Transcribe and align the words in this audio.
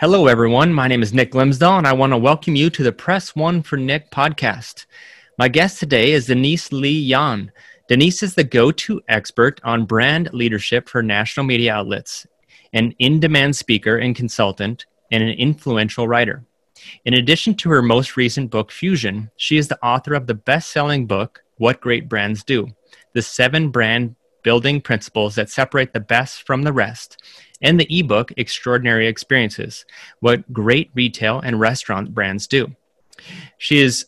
Hello, 0.00 0.28
everyone. 0.28 0.72
My 0.72 0.86
name 0.86 1.02
is 1.02 1.12
Nick 1.12 1.32
Glimsdahl, 1.32 1.78
and 1.78 1.84
I 1.84 1.92
want 1.92 2.12
to 2.12 2.16
welcome 2.16 2.54
you 2.54 2.70
to 2.70 2.84
the 2.84 2.92
Press 2.92 3.34
One 3.34 3.64
for 3.64 3.76
Nick 3.76 4.12
podcast. 4.12 4.86
My 5.38 5.48
guest 5.48 5.80
today 5.80 6.12
is 6.12 6.26
Denise 6.26 6.70
Lee 6.70 7.00
Yohn. 7.00 7.50
Denise 7.88 8.22
is 8.22 8.36
the 8.36 8.44
go 8.44 8.70
to 8.70 9.02
expert 9.08 9.60
on 9.64 9.86
brand 9.86 10.32
leadership 10.32 10.88
for 10.88 11.02
national 11.02 11.46
media 11.46 11.74
outlets, 11.74 12.28
an 12.72 12.94
in 13.00 13.18
demand 13.18 13.56
speaker 13.56 13.96
and 13.96 14.14
consultant, 14.14 14.86
and 15.10 15.20
an 15.20 15.30
influential 15.30 16.06
writer. 16.06 16.44
In 17.04 17.14
addition 17.14 17.56
to 17.56 17.70
her 17.70 17.82
most 17.82 18.16
recent 18.16 18.52
book, 18.52 18.70
Fusion, 18.70 19.32
she 19.36 19.56
is 19.56 19.66
the 19.66 19.84
author 19.84 20.14
of 20.14 20.28
the 20.28 20.34
best 20.34 20.70
selling 20.70 21.08
book, 21.08 21.42
What 21.56 21.80
Great 21.80 22.08
Brands 22.08 22.44
Do 22.44 22.68
The 23.14 23.22
Seven 23.22 23.70
Brand 23.70 24.14
Building 24.44 24.80
Principles 24.80 25.34
That 25.34 25.50
Separate 25.50 25.92
the 25.92 25.98
Best 25.98 26.46
from 26.46 26.62
the 26.62 26.72
Rest, 26.72 27.20
and 27.62 27.78
the 27.78 27.98
ebook, 27.98 28.32
Extraordinary 28.36 29.06
Experiences 29.06 29.84
What 30.20 30.52
Great 30.52 30.90
Retail 30.94 31.40
and 31.40 31.60
Restaurant 31.60 32.14
Brands 32.14 32.46
Do. 32.46 32.74
She, 33.58 33.78
is, 33.78 34.06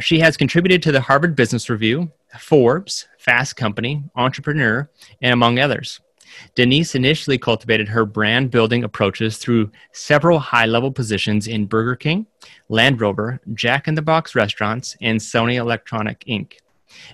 she 0.00 0.18
has 0.20 0.36
contributed 0.36 0.82
to 0.82 0.92
the 0.92 1.00
Harvard 1.00 1.34
Business 1.34 1.70
Review, 1.70 2.10
Forbes, 2.38 3.08
Fast 3.18 3.56
Company, 3.56 4.04
Entrepreneur, 4.16 4.88
and 5.22 5.32
among 5.32 5.58
others. 5.58 6.00
Denise 6.54 6.94
initially 6.94 7.38
cultivated 7.38 7.88
her 7.88 8.04
brand 8.04 8.50
building 8.50 8.84
approaches 8.84 9.38
through 9.38 9.70
several 9.92 10.38
high 10.38 10.66
level 10.66 10.92
positions 10.92 11.48
in 11.48 11.66
Burger 11.66 11.96
King, 11.96 12.26
Land 12.68 13.00
Rover, 13.00 13.40
Jack 13.54 13.88
in 13.88 13.94
the 13.94 14.02
Box 14.02 14.34
restaurants, 14.34 14.96
and 15.00 15.18
Sony 15.18 15.56
Electronic 15.56 16.20
Inc. 16.28 16.54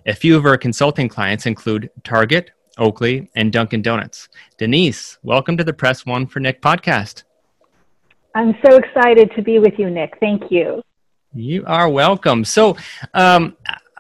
A 0.07 0.15
few 0.15 0.37
of 0.37 0.43
her 0.43 0.57
consulting 0.57 1.09
clients 1.09 1.47
include 1.47 1.91
Target, 2.05 2.51
Oakley, 2.79 3.31
and 3.35 3.53
Dunkin' 3.53 3.83
Donuts. 3.83 4.29
Denise, 4.59 5.19
welcome 5.23 5.57
to 5.57 5.65
the 5.65 5.73
Press 5.73 6.05
One 6.05 6.27
for 6.27 6.41
Nick 6.41 6.61
podcast. 6.61 7.25
I'm 8.35 8.55
so 8.65 8.77
excited 8.77 9.33
to 9.37 9.43
be 9.43 9.59
with 9.59 9.79
you, 9.79 9.89
Nick. 9.89 10.19
Thank 10.21 10.51
you. 10.51 10.83
You 11.35 11.65
are 11.67 11.89
welcome. 11.89 12.45
So, 12.45 12.77
um, 13.15 13.57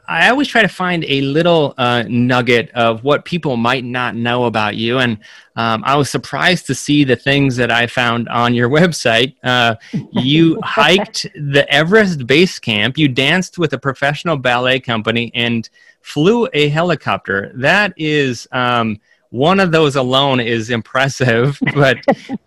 I 0.09 0.31
always 0.31 0.49
try 0.49 0.63
to 0.63 0.69
find 0.69 1.05
a 1.09 1.21
little 1.23 1.75
uh, 1.77 2.05
nugget 2.09 2.71
of 2.73 3.03
what 3.03 3.25
people 3.25 3.57
might 3.57 3.85
not 3.85 4.15
know 4.15 4.45
about 4.45 4.77
you. 4.77 4.99
And 4.99 5.19
um, 5.57 5.83
I 5.85 5.97
was 5.97 6.11
surprised 6.11 6.67
to 6.67 6.75
see 6.75 7.03
the 7.05 7.17
things 7.17 7.57
that 7.57 7.71
I 7.71 7.87
found 7.87 8.29
on 8.29 8.55
your 8.55 8.69
website. 8.71 9.35
Uh, 9.43 9.77
you 10.13 10.61
hiked 10.65 11.27
the 11.35 11.67
Everest 11.69 12.27
Base 12.27 12.59
Camp, 12.59 12.97
you 12.97 13.09
danced 13.09 13.59
with 13.59 13.73
a 13.73 13.79
professional 13.79 14.37
ballet 14.37 14.81
company, 14.81 15.33
and 15.35 15.69
flew 16.07 16.49
a 16.53 16.69
helicopter. 16.69 17.51
That 17.55 17.93
is. 17.97 18.47
Um, 18.53 19.01
one 19.31 19.59
of 19.59 19.73
those 19.73 19.97
alone 19.97 20.39
is 20.39 20.71
impressive 20.71 21.59
but 21.75 21.99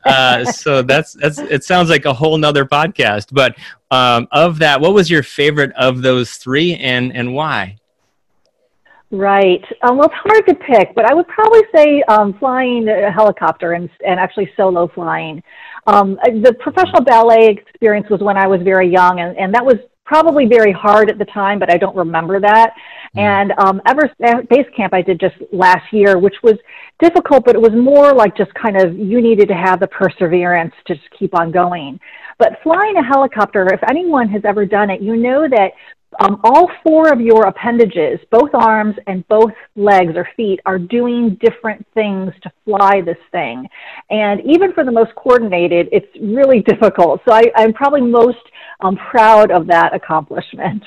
uh, 0.05 0.45
so 0.45 0.81
that's 0.81 1.11
that's 1.13 1.37
it 1.37 1.63
sounds 1.63 1.89
like 1.89 2.05
a 2.05 2.13
whole 2.13 2.37
nother 2.37 2.63
podcast 2.63 3.27
but 3.31 3.55
um, 3.91 4.27
of 4.31 4.57
that 4.59 4.79
what 4.79 4.93
was 4.93 5.11
your 5.11 5.21
favorite 5.21 5.73
of 5.75 6.01
those 6.01 6.31
three 6.37 6.75
and 6.75 7.13
and 7.13 7.31
why 7.35 7.75
right 9.11 9.63
um, 9.83 9.97
well 9.97 10.07
it's 10.07 10.15
hard 10.15 10.47
to 10.47 10.55
pick 10.55 10.95
but 10.95 11.03
i 11.03 11.13
would 11.13 11.27
probably 11.27 11.63
say 11.75 12.01
um, 12.03 12.33
flying 12.39 12.87
a 12.87 13.11
helicopter 13.11 13.73
and, 13.73 13.89
and 14.07 14.17
actually 14.17 14.49
solo 14.55 14.87
flying 14.87 15.43
um, 15.85 16.17
the 16.43 16.55
professional 16.61 17.01
ballet 17.01 17.49
experience 17.49 18.09
was 18.09 18.21
when 18.21 18.37
i 18.37 18.47
was 18.47 18.61
very 18.61 18.89
young 18.89 19.19
and, 19.19 19.37
and 19.37 19.53
that 19.53 19.65
was 19.65 19.75
probably 20.09 20.47
very 20.47 20.71
hard 20.71 21.07
at 21.07 21.19
the 21.19 21.25
time, 21.25 21.59
but 21.59 21.71
I 21.71 21.77
don't 21.77 21.95
remember 21.95 22.39
that. 22.39 22.71
Mm. 23.15 23.21
And 23.21 23.51
um, 23.59 23.79
Everest 23.85 24.15
Base 24.49 24.65
Camp 24.75 24.91
I 24.91 25.03
did 25.03 25.19
just 25.19 25.35
last 25.53 25.93
year, 25.93 26.17
which 26.17 26.33
was 26.41 26.55
difficult, 26.99 27.45
but 27.45 27.53
it 27.53 27.61
was 27.61 27.73
more 27.73 28.11
like 28.11 28.35
just 28.35 28.51
kind 28.55 28.75
of 28.75 28.97
you 28.97 29.21
needed 29.21 29.47
to 29.49 29.53
have 29.53 29.79
the 29.79 29.87
perseverance 29.87 30.73
to 30.87 30.95
just 30.95 31.07
keep 31.17 31.39
on 31.39 31.51
going. 31.51 31.99
But 32.39 32.53
flying 32.63 32.95
a 32.97 33.03
helicopter, 33.03 33.71
if 33.71 33.81
anyone 33.87 34.27
has 34.29 34.41
ever 34.45 34.65
done 34.65 34.89
it, 34.89 34.99
you 34.99 35.15
know 35.15 35.47
that 35.47 35.73
um, 36.19 36.41
all 36.43 36.69
four 36.83 37.13
of 37.13 37.21
your 37.21 37.45
appendages, 37.45 38.19
both 38.31 38.49
arms 38.53 38.95
and 39.07 39.27
both 39.27 39.53
legs 39.75 40.13
or 40.15 40.27
feet, 40.35 40.59
are 40.65 40.79
doing 40.79 41.35
different 41.35 41.85
things 41.93 42.33
to 42.41 42.51
fly 42.65 43.01
this 43.01 43.17
thing. 43.31 43.67
And 44.09 44.41
even 44.45 44.73
for 44.73 44.83
the 44.83 44.91
most 44.91 45.13
coordinated, 45.15 45.87
it's 45.91 46.07
really 46.19 46.61
difficult. 46.67 47.21
So 47.27 47.33
I, 47.33 47.43
I'm 47.55 47.73
probably 47.73 48.01
most 48.01 48.37
I'm 48.81 48.95
proud 48.95 49.51
of 49.51 49.67
that 49.67 49.93
accomplishment. 49.93 50.83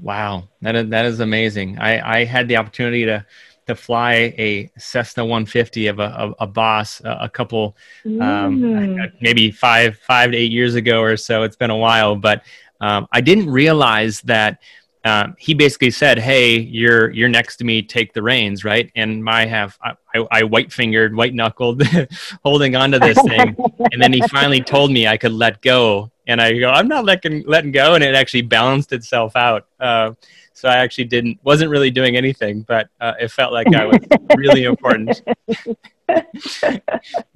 Wow, 0.00 0.48
that 0.62 0.76
is, 0.76 0.88
that 0.90 1.04
is 1.04 1.20
amazing. 1.20 1.78
I, 1.78 2.20
I 2.20 2.24
had 2.24 2.48
the 2.48 2.56
opportunity 2.56 3.04
to 3.04 3.24
to 3.66 3.74
fly 3.76 4.34
a 4.36 4.70
Cessna 4.78 5.24
150 5.24 5.86
of 5.86 6.00
a, 6.00 6.06
of 6.06 6.34
a 6.40 6.46
boss 6.46 7.00
a, 7.02 7.18
a 7.22 7.28
couple, 7.28 7.76
um, 8.04 8.60
mm. 8.60 9.12
maybe 9.20 9.50
five 9.50 9.96
five 9.98 10.32
to 10.32 10.36
eight 10.36 10.50
years 10.50 10.74
ago 10.74 11.00
or 11.00 11.16
so. 11.16 11.44
It's 11.44 11.56
been 11.56 11.70
a 11.70 11.76
while, 11.76 12.16
but 12.16 12.42
um, 12.80 13.06
I 13.12 13.20
didn't 13.20 13.50
realize 13.50 14.20
that 14.22 14.60
um, 15.04 15.34
he 15.38 15.54
basically 15.54 15.90
said, 15.90 16.18
"Hey, 16.18 16.58
you're 16.58 17.10
you're 17.10 17.28
next 17.28 17.56
to 17.58 17.64
me. 17.64 17.82
Take 17.82 18.12
the 18.12 18.22
reins, 18.22 18.64
right?" 18.64 18.90
And 18.94 19.24
my 19.24 19.46
have 19.46 19.78
I, 19.82 20.26
I 20.30 20.42
white 20.42 20.72
fingered, 20.72 21.14
white 21.14 21.32
knuckled, 21.32 21.82
holding 22.44 22.76
onto 22.76 22.98
this 22.98 23.20
thing, 23.22 23.56
and 23.92 24.02
then 24.02 24.12
he 24.12 24.20
finally 24.28 24.60
told 24.60 24.90
me 24.90 25.06
I 25.06 25.16
could 25.16 25.32
let 25.32 25.62
go, 25.62 26.10
and 26.26 26.40
I 26.40 26.52
go, 26.58 26.70
"I'm 26.70 26.88
not 26.88 27.06
letting 27.06 27.44
letting 27.46 27.72
go," 27.72 27.94
and 27.94 28.04
it 28.04 28.14
actually 28.14 28.42
balanced 28.42 28.92
itself 28.92 29.36
out. 29.36 29.66
Uh, 29.78 30.12
so 30.52 30.68
I 30.68 30.76
actually 30.76 31.04
didn't 31.04 31.38
wasn't 31.42 31.70
really 31.70 31.90
doing 31.90 32.16
anything, 32.16 32.62
but 32.62 32.88
uh, 33.00 33.14
it 33.20 33.30
felt 33.30 33.52
like 33.52 33.74
I 33.74 33.86
was 33.86 33.98
really 34.36 34.64
important. 34.64 35.22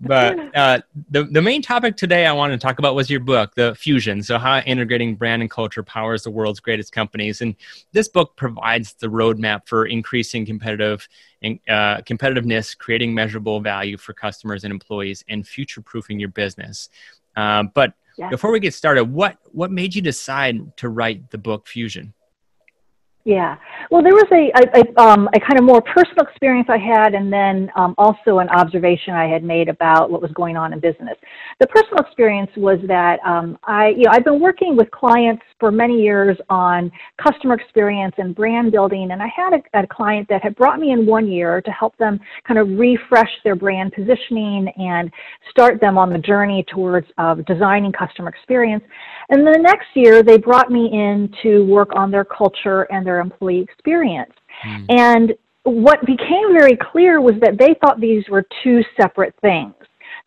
but 0.00 0.56
uh, 0.56 0.80
the, 1.10 1.24
the 1.24 1.40
main 1.42 1.62
topic 1.62 1.96
today 1.96 2.26
I 2.26 2.32
wanted 2.32 2.60
to 2.60 2.66
talk 2.66 2.78
about 2.78 2.94
was 2.94 3.08
your 3.08 3.20
book, 3.20 3.54
The 3.54 3.74
Fusion. 3.76 4.22
So, 4.22 4.38
how 4.38 4.58
integrating 4.60 5.14
brand 5.14 5.42
and 5.42 5.50
culture 5.50 5.82
powers 5.82 6.24
the 6.24 6.30
world's 6.30 6.60
greatest 6.60 6.92
companies. 6.92 7.40
And 7.40 7.54
this 7.92 8.08
book 8.08 8.36
provides 8.36 8.94
the 8.94 9.06
roadmap 9.06 9.66
for 9.66 9.86
increasing 9.86 10.44
competitive 10.44 11.08
uh, 11.44 12.00
competitiveness, 12.02 12.76
creating 12.76 13.14
measurable 13.14 13.60
value 13.60 13.96
for 13.96 14.12
customers 14.12 14.64
and 14.64 14.72
employees, 14.72 15.24
and 15.28 15.46
future 15.46 15.80
proofing 15.80 16.18
your 16.18 16.30
business. 16.30 16.88
Uh, 17.36 17.64
but 17.74 17.94
yes. 18.16 18.30
before 18.30 18.50
we 18.50 18.60
get 18.60 18.74
started, 18.74 19.04
what, 19.04 19.36
what 19.52 19.70
made 19.70 19.94
you 19.94 20.02
decide 20.02 20.76
to 20.78 20.88
write 20.88 21.30
the 21.30 21.38
book 21.38 21.66
Fusion? 21.66 22.14
Yeah. 23.26 23.56
Well, 23.90 24.02
there 24.02 24.12
was 24.12 24.26
a, 24.32 24.52
a, 24.52 24.82
a, 24.82 25.02
um, 25.02 25.30
a 25.34 25.40
kind 25.40 25.58
of 25.58 25.64
more 25.64 25.80
personal 25.80 26.26
experience 26.26 26.68
I 26.68 26.76
had, 26.76 27.14
and 27.14 27.32
then 27.32 27.70
um, 27.74 27.94
also 27.96 28.38
an 28.38 28.50
observation 28.50 29.14
I 29.14 29.26
had 29.26 29.42
made 29.42 29.70
about 29.70 30.10
what 30.10 30.20
was 30.20 30.30
going 30.32 30.58
on 30.58 30.74
in 30.74 30.80
business. 30.80 31.16
The 31.58 31.66
personal 31.68 32.04
experience 32.04 32.50
was 32.54 32.80
that 32.86 33.20
um, 33.24 33.58
I, 33.64 33.88
you 33.96 34.02
know, 34.02 34.10
I've 34.12 34.24
been 34.24 34.40
working 34.40 34.76
with 34.76 34.90
clients 34.90 35.42
for 35.58 35.72
many 35.72 36.02
years 36.02 36.36
on 36.50 36.92
customer 37.22 37.54
experience 37.54 38.14
and 38.18 38.34
brand 38.34 38.72
building, 38.72 39.10
and 39.10 39.22
I 39.22 39.28
had 39.34 39.54
a, 39.54 39.80
a 39.80 39.86
client 39.86 40.28
that 40.28 40.42
had 40.42 40.54
brought 40.56 40.78
me 40.78 40.92
in 40.92 41.06
one 41.06 41.26
year 41.26 41.62
to 41.62 41.70
help 41.70 41.96
them 41.96 42.20
kind 42.46 42.60
of 42.60 42.68
refresh 42.78 43.30
their 43.42 43.56
brand 43.56 43.94
positioning 43.94 44.68
and 44.76 45.10
start 45.50 45.80
them 45.80 45.96
on 45.96 46.10
the 46.10 46.18
journey 46.18 46.62
towards 46.70 47.06
uh, 47.16 47.36
designing 47.46 47.90
customer 47.90 48.28
experience. 48.28 48.84
And 49.30 49.46
the 49.46 49.58
next 49.62 49.86
year, 49.94 50.22
they 50.22 50.36
brought 50.36 50.70
me 50.70 50.90
in 50.92 51.32
to 51.42 51.64
work 51.64 51.88
on 51.96 52.10
their 52.10 52.26
culture 52.26 52.82
and 52.92 53.06
their 53.06 53.13
employee 53.20 53.60
experience. 53.60 54.32
Mm. 54.66 54.86
And 54.88 55.34
what 55.64 56.04
became 56.04 56.52
very 56.52 56.76
clear 56.76 57.20
was 57.20 57.34
that 57.40 57.58
they 57.58 57.74
thought 57.80 58.00
these 58.00 58.24
were 58.28 58.44
two 58.62 58.82
separate 59.00 59.34
things, 59.40 59.74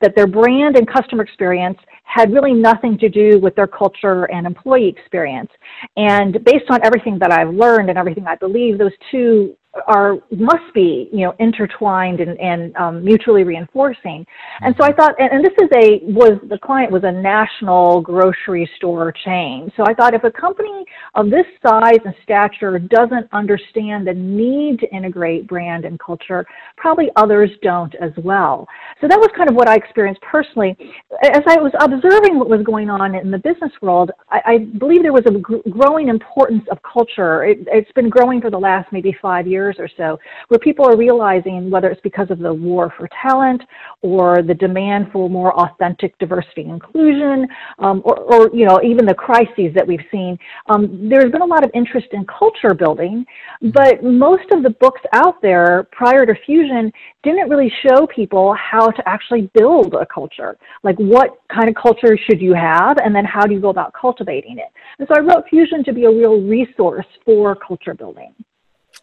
that 0.02 0.16
their 0.16 0.28
brand 0.28 0.78
and 0.78 0.88
customer 0.88 1.24
experience 1.24 1.78
had 2.04 2.32
really 2.32 2.54
nothing 2.54 2.98
to 2.98 3.10
do 3.10 3.40
with 3.40 3.56
their 3.56 3.68
culture 3.68 4.26
and 4.26 4.48
employee 4.48 4.88
experience. 4.88 5.52
And 5.98 6.44
based 6.44 6.66
on 6.70 6.80
everything 6.84 7.20
that 7.20 7.32
I've 7.32 7.54
learned 7.54 7.90
and 7.90 7.98
everything 7.98 8.26
I 8.26 8.36
believe, 8.36 8.78
those 8.78 8.94
two 9.12 9.56
are 9.86 10.18
must 10.32 10.74
be 10.74 11.10
you 11.12 11.26
know 11.26 11.36
intertwined 11.40 12.20
and, 12.20 12.40
and 12.40 12.76
um, 12.78 13.04
mutually 13.04 13.44
reinforcing. 13.44 14.26
And 14.62 14.76
so 14.78 14.84
i 14.84 14.92
thought 14.92 15.16
and, 15.20 15.32
and, 15.32 15.46
this 15.46 15.54
is 15.62 15.70
a 15.76 16.00
was 16.12 16.40
the 16.50 16.58
client 16.58 16.92
was 16.92 17.04
a 17.04 17.12
national 17.12 18.02
grocery 18.02 18.70
store 18.78 19.12
chain. 19.26 19.72
So 19.78 19.84
i 19.86 19.94
thought 19.94 20.14
if 20.14 20.24
a 20.24 20.32
company 20.32 20.86
of 21.16 21.30
this 21.30 21.46
size 21.66 22.00
and 22.06 22.16
stature 22.24 22.80
doesn't 22.80 23.28
understand 23.34 24.08
the 24.08 24.14
need 24.14 24.80
to 24.80 24.96
integrate 24.96 25.48
brand 25.48 25.86
and 25.86 26.00
culture 26.00 26.46
probably 26.76 27.10
others 27.16 27.50
don't 27.62 27.94
as 27.96 28.12
well. 28.24 28.68
So 29.02 29.08
that 29.08 29.20
was 29.20 29.30
kind 29.36 29.50
of 29.50 29.56
what 29.56 29.70
i 29.70 29.76
experienced 29.76 30.22
personally. 30.22 30.76
As 31.24 31.44
i 31.48 31.58
was 31.60 31.72
observing 31.80 32.40
what 32.40 32.50
was 32.50 32.62
going 32.64 32.90
on 32.90 33.16
in 33.16 33.32
the 33.32 33.40
business 33.40 33.72
world 33.82 34.12
i, 34.30 34.42
I 34.46 34.58
believe 34.58 35.04
there 35.04 35.14
was 35.14 35.26
a 35.28 35.32
gr- 35.32 35.58
growing 35.70 36.08
importance 36.08 36.64
of 36.72 36.80
culture. 36.82 37.46
It, 37.46 37.60
it's 37.68 37.92
been 37.94 38.10
growing 38.10 38.42
for 38.42 38.50
the 38.50 38.58
last 38.58 38.92
maybe 38.92 39.16
five 39.22 39.46
years 39.48 39.67
years 39.68 39.76
or 39.80 39.90
so, 39.98 40.20
where 40.48 40.60
people 40.60 40.86
are 40.86 40.98
realizing 40.98 41.70
whether 41.70 41.90
it's 41.90 42.02
because 42.02 42.30
of 42.32 42.40
the 42.40 42.54
war 42.54 42.94
for 42.98 43.08
talent 43.22 43.62
or 44.02 44.42
the 44.42 44.54
demand 44.54 45.08
for 45.12 45.30
more 45.30 45.54
authentic 45.60 46.18
diversity 46.20 46.62
and 46.62 46.72
inclusion, 46.72 47.48
um, 47.80 48.02
or, 48.06 48.20
or, 48.20 48.50
you 48.54 48.66
know 48.66 48.80
even 48.84 49.06
the 49.06 49.14
crises 49.14 49.72
that 49.76 49.86
we've 49.86 50.06
seen. 50.12 50.38
Um, 50.70 51.10
there's 51.10 51.32
been 51.32 51.42
a 51.42 51.46
lot 51.46 51.64
of 51.64 51.72
interest 51.74 52.08
in 52.12 52.26
culture 52.26 52.74
building, 52.74 53.26
but 53.74 54.04
most 54.04 54.50
of 54.52 54.64
the 54.64 54.70
books 54.70 55.02
out 55.14 55.42
there 55.42 55.88
prior 55.92 56.26
to 56.26 56.34
Fusion 56.46 56.92
didn't 57.24 57.50
really 57.50 57.72
show 57.86 58.08
people 58.08 58.56
how 58.56 58.88
to 58.88 59.08
actually 59.08 59.50
build 59.54 59.94
a 59.94 60.06
culture. 60.06 60.58
Like 60.84 60.96
what 60.98 61.42
kind 61.54 61.68
of 61.70 61.76
culture 61.76 62.18
should 62.30 62.42
you 62.42 62.54
have, 62.54 62.98
and 63.04 63.14
then 63.16 63.26
how 63.26 63.46
do 63.46 63.54
you 63.54 63.60
go 63.60 63.70
about 63.70 63.94
cultivating 63.94 64.58
it? 64.58 64.72
And 65.00 65.08
so 65.08 65.16
I 65.18 65.22
wrote 65.22 65.46
Fusion 65.50 65.84
to 65.84 65.94
be 65.94 66.06
a 66.06 66.10
real 66.10 66.42
resource 66.42 67.06
for 67.26 67.56
culture 67.56 67.94
building. 67.94 68.34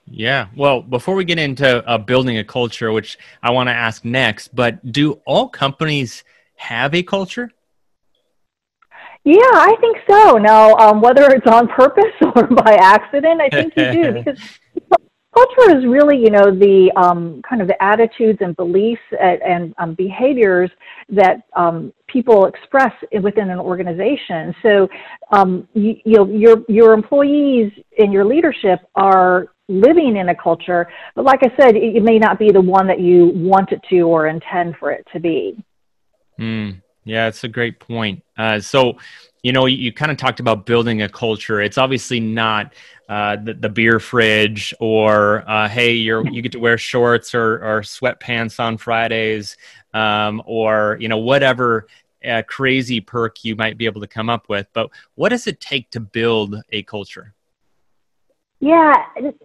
Yeah. 0.06 0.48
Well, 0.56 0.82
before 0.82 1.14
we 1.14 1.24
get 1.24 1.38
into 1.38 1.86
uh, 1.88 1.98
building 1.98 2.38
a 2.38 2.44
culture, 2.44 2.92
which 2.92 3.18
I 3.42 3.50
want 3.50 3.68
to 3.68 3.72
ask 3.72 4.04
next, 4.04 4.54
but 4.54 4.92
do 4.92 5.20
all 5.26 5.48
companies 5.48 6.24
have 6.56 6.94
a 6.94 7.02
culture? 7.02 7.50
Yeah, 9.24 9.38
I 9.40 9.74
think 9.80 9.96
so. 10.08 10.36
Now, 10.36 10.74
um, 10.74 11.00
whether 11.00 11.30
it's 11.30 11.46
on 11.46 11.66
purpose 11.68 12.12
or 12.20 12.46
by 12.46 12.76
accident, 12.78 13.40
I 13.40 13.48
think 13.48 13.72
you 13.76 13.92
do 13.92 14.12
because 14.24 14.38
culture 15.34 15.78
is 15.78 15.86
really, 15.86 16.18
you 16.18 16.30
know, 16.30 16.50
the 16.50 16.92
um, 16.96 17.42
kind 17.48 17.62
of 17.62 17.68
the 17.68 17.82
attitudes 17.82 18.38
and 18.42 18.54
beliefs 18.56 19.00
and, 19.18 19.42
and 19.42 19.74
um, 19.78 19.94
behaviors 19.94 20.70
that 21.08 21.42
um, 21.56 21.92
people 22.06 22.46
express 22.46 22.92
within 23.22 23.50
an 23.50 23.58
organization. 23.58 24.54
So, 24.62 24.88
um, 25.32 25.66
you, 25.72 25.96
you 26.04 26.16
know, 26.16 26.26
your 26.26 26.62
your 26.68 26.92
employees 26.92 27.72
and 27.98 28.12
your 28.12 28.26
leadership 28.26 28.80
are 28.94 29.48
living 29.68 30.16
in 30.16 30.28
a 30.28 30.34
culture, 30.34 30.88
but 31.14 31.24
like 31.24 31.40
I 31.42 31.54
said, 31.56 31.76
it, 31.76 31.96
it 31.96 32.02
may 32.02 32.18
not 32.18 32.38
be 32.38 32.50
the 32.50 32.60
one 32.60 32.86
that 32.88 33.00
you 33.00 33.26
want 33.34 33.72
it 33.72 33.82
to 33.90 34.00
or 34.02 34.26
intend 34.26 34.76
for 34.76 34.90
it 34.90 35.06
to 35.12 35.20
be. 35.20 35.64
Mm, 36.38 36.82
yeah, 37.04 37.28
it's 37.28 37.44
a 37.44 37.48
great 37.48 37.80
point. 37.80 38.22
Uh, 38.36 38.60
so, 38.60 38.98
you 39.42 39.52
know, 39.52 39.66
you, 39.66 39.76
you 39.76 39.92
kind 39.92 40.10
of 40.10 40.18
talked 40.18 40.40
about 40.40 40.66
building 40.66 41.02
a 41.02 41.08
culture. 41.08 41.60
It's 41.60 41.78
obviously 41.78 42.20
not 42.20 42.74
uh, 43.08 43.36
the, 43.36 43.54
the, 43.54 43.68
beer 43.68 44.00
fridge 44.00 44.72
or 44.80 45.48
uh, 45.48 45.68
hey, 45.68 45.92
you're 45.92 46.26
you 46.26 46.40
get 46.40 46.52
to 46.52 46.58
wear 46.58 46.78
shorts 46.78 47.34
or, 47.34 47.56
or 47.56 47.82
sweatpants 47.82 48.58
on 48.58 48.78
Fridays 48.78 49.58
um, 49.92 50.42
or 50.46 50.96
you 50.98 51.08
know 51.08 51.18
whatever 51.18 51.86
uh, 52.26 52.42
crazy 52.48 53.02
perk 53.02 53.44
you 53.44 53.56
might 53.56 53.76
be 53.76 53.84
able 53.84 54.00
to 54.00 54.06
come 54.06 54.30
up 54.30 54.48
with. 54.48 54.66
But 54.72 54.88
what 55.16 55.28
does 55.28 55.46
it 55.46 55.60
take 55.60 55.90
to 55.90 56.00
build 56.00 56.56
a 56.70 56.82
culture? 56.84 57.33
Yeah, 58.64 58.94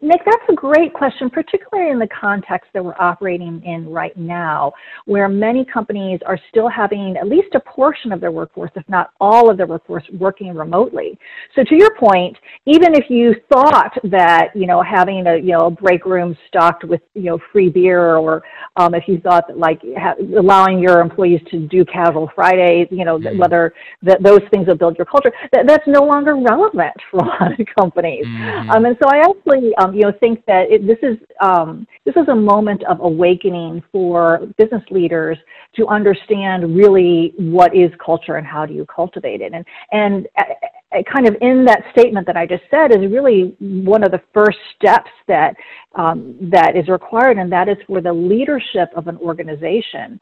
Nick, 0.01 0.21
that's 0.25 0.43
a 0.49 0.53
great 0.53 0.93
question, 0.93 1.29
particularly 1.29 1.91
in 1.91 1.99
the 1.99 2.07
context 2.07 2.69
that 2.73 2.81
we're 2.81 2.95
operating 3.01 3.61
in 3.65 3.89
right 3.89 4.15
now, 4.15 4.71
where 5.07 5.27
many 5.27 5.65
companies 5.65 6.21
are 6.25 6.39
still 6.49 6.69
having 6.69 7.17
at 7.17 7.27
least 7.27 7.53
a 7.53 7.59
portion 7.59 8.13
of 8.13 8.21
their 8.21 8.31
workforce, 8.31 8.71
if 8.75 8.87
not 8.87 9.11
all 9.19 9.51
of 9.51 9.57
their 9.57 9.67
workforce, 9.67 10.05
working 10.17 10.55
remotely. 10.55 11.19
So 11.53 11.65
to 11.65 11.75
your 11.75 11.93
point, 11.97 12.37
even 12.65 12.95
if 12.95 13.09
you 13.09 13.35
thought 13.51 13.91
that, 14.05 14.51
you 14.55 14.65
know, 14.65 14.81
having 14.81 15.27
a, 15.27 15.35
you 15.35 15.51
know, 15.51 15.65
a 15.65 15.71
break 15.71 16.05
room 16.05 16.37
stocked 16.47 16.85
with, 16.85 17.01
you 17.13 17.23
know, 17.23 17.39
free 17.51 17.67
beer, 17.67 18.15
or 18.15 18.41
um, 18.77 18.93
if 18.93 19.03
you 19.05 19.19
thought 19.19 19.49
that 19.49 19.57
like 19.57 19.81
ha- 19.97 20.15
allowing 20.37 20.79
your 20.79 21.01
employees 21.01 21.41
to 21.51 21.67
do 21.67 21.83
casual 21.83 22.31
Fridays, 22.33 22.87
you 22.89 23.03
know, 23.03 23.17
mm-hmm. 23.17 23.37
whether 23.37 23.73
that 24.01 24.23
those 24.23 24.39
things 24.49 24.67
will 24.67 24.77
build 24.77 24.97
your 24.97 25.07
culture, 25.07 25.33
that, 25.51 25.67
that's 25.67 25.87
no 25.87 26.05
longer 26.05 26.37
relevant 26.37 26.95
for 27.11 27.19
a 27.19 27.25
lot 27.25 27.59
of 27.59 27.67
companies. 27.77 28.25
Mm-hmm. 28.25 28.69
Um, 28.69 28.85
and 28.85 28.95
so 29.03 29.08
I 29.09 29.19
actually, 29.19 29.75
um, 29.75 29.93
you 29.93 30.01
know, 30.01 30.13
think 30.19 30.45
that 30.45 30.69
it, 30.69 30.85
this 30.85 30.97
is 31.01 31.17
um, 31.41 31.87
this 32.05 32.15
is 32.15 32.27
a 32.27 32.35
moment 32.35 32.83
of 32.85 32.99
awakening 33.01 33.83
for 33.91 34.47
business 34.57 34.83
leaders 34.91 35.37
to 35.75 35.87
understand 35.87 36.75
really 36.75 37.33
what 37.37 37.75
is 37.75 37.91
culture 38.03 38.35
and 38.35 38.45
how 38.45 38.65
do 38.65 38.73
you 38.73 38.85
cultivate 38.85 39.41
it. 39.41 39.53
And 39.53 39.65
and 39.91 40.27
uh, 40.37 40.43
uh, 40.91 41.03
kind 41.13 41.27
of 41.27 41.35
in 41.41 41.65
that 41.65 41.83
statement 41.91 42.25
that 42.27 42.35
I 42.35 42.45
just 42.45 42.63
said 42.71 42.91
is 42.91 43.11
really 43.11 43.55
one 43.59 44.03
of 44.03 44.11
the 44.11 44.21
first 44.33 44.57
steps 44.75 45.11
that 45.27 45.55
um, 45.95 46.35
that 46.51 46.75
is 46.75 46.87
required, 46.87 47.37
and 47.37 47.51
that 47.51 47.69
is 47.69 47.77
for 47.87 48.01
the 48.01 48.13
leadership 48.13 48.89
of 48.95 49.07
an 49.07 49.17
organization 49.17 50.19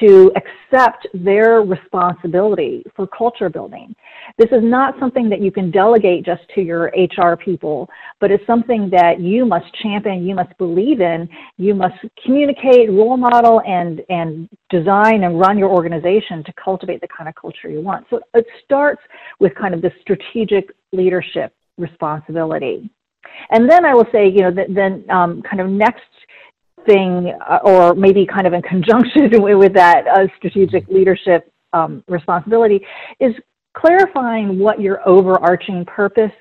to 0.00 0.32
accept 0.36 1.06
their 1.14 1.62
responsibility 1.62 2.84
for 2.94 3.06
culture 3.06 3.48
building. 3.48 3.94
This 4.38 4.50
is 4.50 4.62
not 4.62 4.94
something 4.98 5.28
that 5.30 5.40
you 5.40 5.50
can 5.50 5.70
delegate 5.70 6.24
just 6.24 6.42
to 6.54 6.60
your 6.60 6.92
HR 6.96 7.36
people, 7.36 7.88
but 8.20 8.30
it's 8.30 8.46
something 8.46 8.90
that 8.90 9.20
you 9.20 9.46
must 9.46 9.66
champion, 9.82 10.26
you 10.26 10.34
must 10.34 10.56
believe 10.58 11.00
in, 11.00 11.28
you 11.56 11.74
must 11.74 11.94
communicate, 12.24 12.90
role 12.90 13.16
model, 13.16 13.62
and, 13.66 14.02
and 14.08 14.48
design 14.70 15.24
and 15.24 15.38
run 15.38 15.56
your 15.56 15.70
organization 15.70 16.42
to 16.44 16.52
cultivate 16.62 17.00
the 17.00 17.08
kind 17.08 17.28
of 17.28 17.34
culture 17.34 17.68
you 17.68 17.80
want. 17.80 18.06
So 18.10 18.20
it 18.34 18.46
starts 18.64 19.00
with 19.38 19.54
kind 19.54 19.74
of 19.74 19.82
the 19.82 19.92
strategic 20.00 20.70
leadership 20.92 21.54
responsibility. 21.78 22.90
And 23.50 23.70
then 23.70 23.84
I 23.84 23.94
will 23.94 24.06
say, 24.12 24.28
you 24.28 24.42
know, 24.42 24.50
then 24.68 25.04
um, 25.10 25.42
kind 25.42 25.60
of 25.60 25.68
next 25.68 26.02
thing, 26.86 27.32
uh, 27.48 27.58
or 27.62 27.94
maybe 27.94 28.26
kind 28.26 28.46
of 28.46 28.52
in 28.52 28.62
conjunction 28.62 29.30
with 29.42 29.74
that 29.74 30.06
uh, 30.06 30.26
strategic 30.36 30.86
leadership 30.88 31.52
um, 31.72 32.02
responsibility, 32.08 32.80
is 33.20 33.34
clarifying 33.76 34.58
what 34.58 34.80
your 34.80 35.06
overarching 35.08 35.84
purpose 35.84 36.32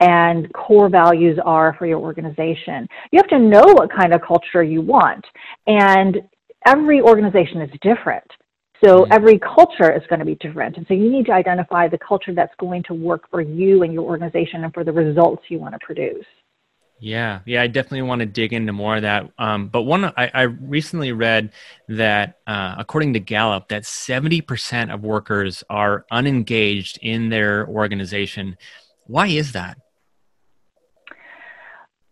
and 0.00 0.52
core 0.52 0.88
values 0.88 1.38
are 1.44 1.74
for 1.78 1.86
your 1.86 1.98
organization. 1.98 2.88
You 3.10 3.18
have 3.18 3.28
to 3.28 3.38
know 3.38 3.64
what 3.64 3.90
kind 3.90 4.14
of 4.14 4.22
culture 4.22 4.62
you 4.62 4.80
want, 4.80 5.24
and 5.66 6.18
every 6.66 7.00
organization 7.00 7.60
is 7.60 7.70
different. 7.82 8.24
So 8.84 8.98
mm-hmm. 8.98 9.12
every 9.12 9.38
culture 9.38 9.92
is 9.92 10.02
going 10.08 10.20
to 10.20 10.24
be 10.24 10.36
different. 10.36 10.76
And 10.76 10.86
so 10.86 10.94
you 10.94 11.10
need 11.10 11.26
to 11.26 11.32
identify 11.32 11.88
the 11.88 11.98
culture 11.98 12.32
that's 12.34 12.54
going 12.58 12.82
to 12.84 12.94
work 12.94 13.28
for 13.30 13.40
you 13.40 13.82
and 13.82 13.92
your 13.92 14.04
organization 14.04 14.64
and 14.64 14.72
for 14.72 14.84
the 14.84 14.92
results 14.92 15.42
you 15.48 15.58
want 15.58 15.74
to 15.74 15.80
produce. 15.84 16.24
Yeah, 17.00 17.40
yeah, 17.46 17.62
I 17.62 17.68
definitely 17.68 18.02
want 18.02 18.20
to 18.20 18.26
dig 18.26 18.52
into 18.52 18.72
more 18.72 18.96
of 18.96 19.02
that. 19.02 19.30
Um, 19.38 19.68
but 19.68 19.82
one, 19.82 20.04
I, 20.04 20.30
I, 20.34 20.42
recently 20.42 21.12
read 21.12 21.52
that 21.88 22.38
uh, 22.46 22.74
according 22.76 23.12
to 23.12 23.20
Gallup, 23.20 23.68
that 23.68 23.86
seventy 23.86 24.40
percent 24.40 24.90
of 24.90 25.02
workers 25.02 25.62
are 25.70 26.04
unengaged 26.10 26.98
in 27.00 27.28
their 27.28 27.68
organization. 27.68 28.56
Why 29.06 29.28
is 29.28 29.52
that? 29.52 29.78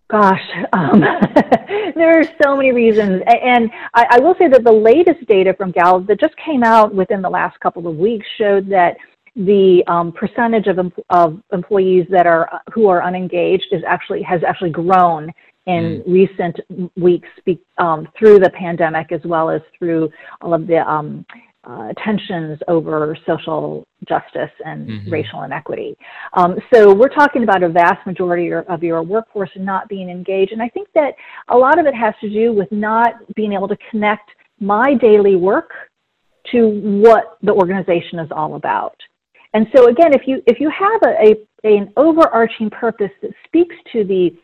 Gosh, 0.09 0.49
um, 0.73 1.00
there 1.97 2.21
are 2.21 2.25
so 2.40 2.55
many 2.57 2.71
reasons, 2.71 3.23
and 3.26 3.69
I, 3.93 4.07
I 4.11 4.21
will 4.21 4.37
say 4.38 4.47
that 4.47 4.62
the 4.62 4.73
latest 4.73 5.26
data 5.26 5.52
from 5.52 5.73
Gallup 5.73 6.07
that 6.07 6.21
just 6.21 6.35
came 6.37 6.62
out 6.62 6.95
within 6.95 7.23
the 7.23 7.31
last 7.31 7.59
couple 7.59 7.88
of 7.88 7.97
weeks 7.97 8.25
showed 8.38 8.69
that 8.69 8.97
the 9.37 9.85
um, 9.87 10.12
percentage 10.12 10.66
of, 10.66 10.93
of 11.11 11.43
employees 11.52 12.07
that 12.11 12.26
are 12.26 12.62
who 12.73 12.88
are 12.88 13.02
unengaged 13.02 13.66
is 13.71 13.83
actually 13.87 14.23
has 14.23 14.40
actually 14.47 14.71
grown 14.71 15.31
in 15.66 16.02
mm. 16.02 16.12
recent 16.12 16.59
weeks 16.97 17.28
be, 17.45 17.61
um, 17.78 18.09
through 18.19 18.38
the 18.38 18.50
pandemic 18.50 19.12
as 19.12 19.21
well 19.25 19.50
as 19.50 19.61
through 19.78 20.11
all 20.40 20.55
of 20.55 20.66
the 20.66 20.78
um, 20.78 21.26
uh, 21.64 21.93
tensions 22.02 22.59
over 22.69 23.16
social 23.26 23.85
justice 24.09 24.52
and 24.64 24.88
mm-hmm. 24.88 25.11
racial 25.11 25.43
inequity. 25.43 25.97
Um, 26.35 26.57
so 26.73 26.95
we're 26.95 27.09
talking 27.09 27.43
about 27.43 27.64
a 27.64 27.69
vast 27.69 28.07
majority 28.07 28.52
of 28.52 28.83
your 28.85 29.02
workforce 29.02 29.50
not 29.57 29.88
being 29.88 30.09
engaged, 30.09 30.52
and 30.52 30.62
I 30.62 30.69
think 30.69 30.88
that 30.95 31.14
a 31.49 31.57
lot 31.57 31.81
of 31.81 31.87
it 31.87 31.95
has 31.95 32.14
to 32.21 32.31
do 32.31 32.52
with 32.52 32.71
not 32.71 33.14
being 33.35 33.52
able 33.52 33.66
to 33.69 33.76
connect 33.90 34.31
my 34.61 34.95
daily 34.95 35.35
work 35.35 35.73
to 36.52 36.69
what 37.02 37.37
the 37.43 37.52
organization 37.52 38.21
is 38.21 38.28
all 38.31 38.55
about. 38.55 38.97
And 39.56 39.66
so 39.75 39.88
again, 39.88 40.12
if 40.12 40.28
you 40.28 40.42
if 40.46 40.60
you 40.60 40.70
have 40.70 41.00
a, 41.02 41.30
a 41.64 41.66
an 41.66 41.90
overarching 41.96 42.68
purpose 42.68 43.10
that 43.22 43.30
speaks 43.46 43.75
to 43.90 44.04
the 44.04 44.36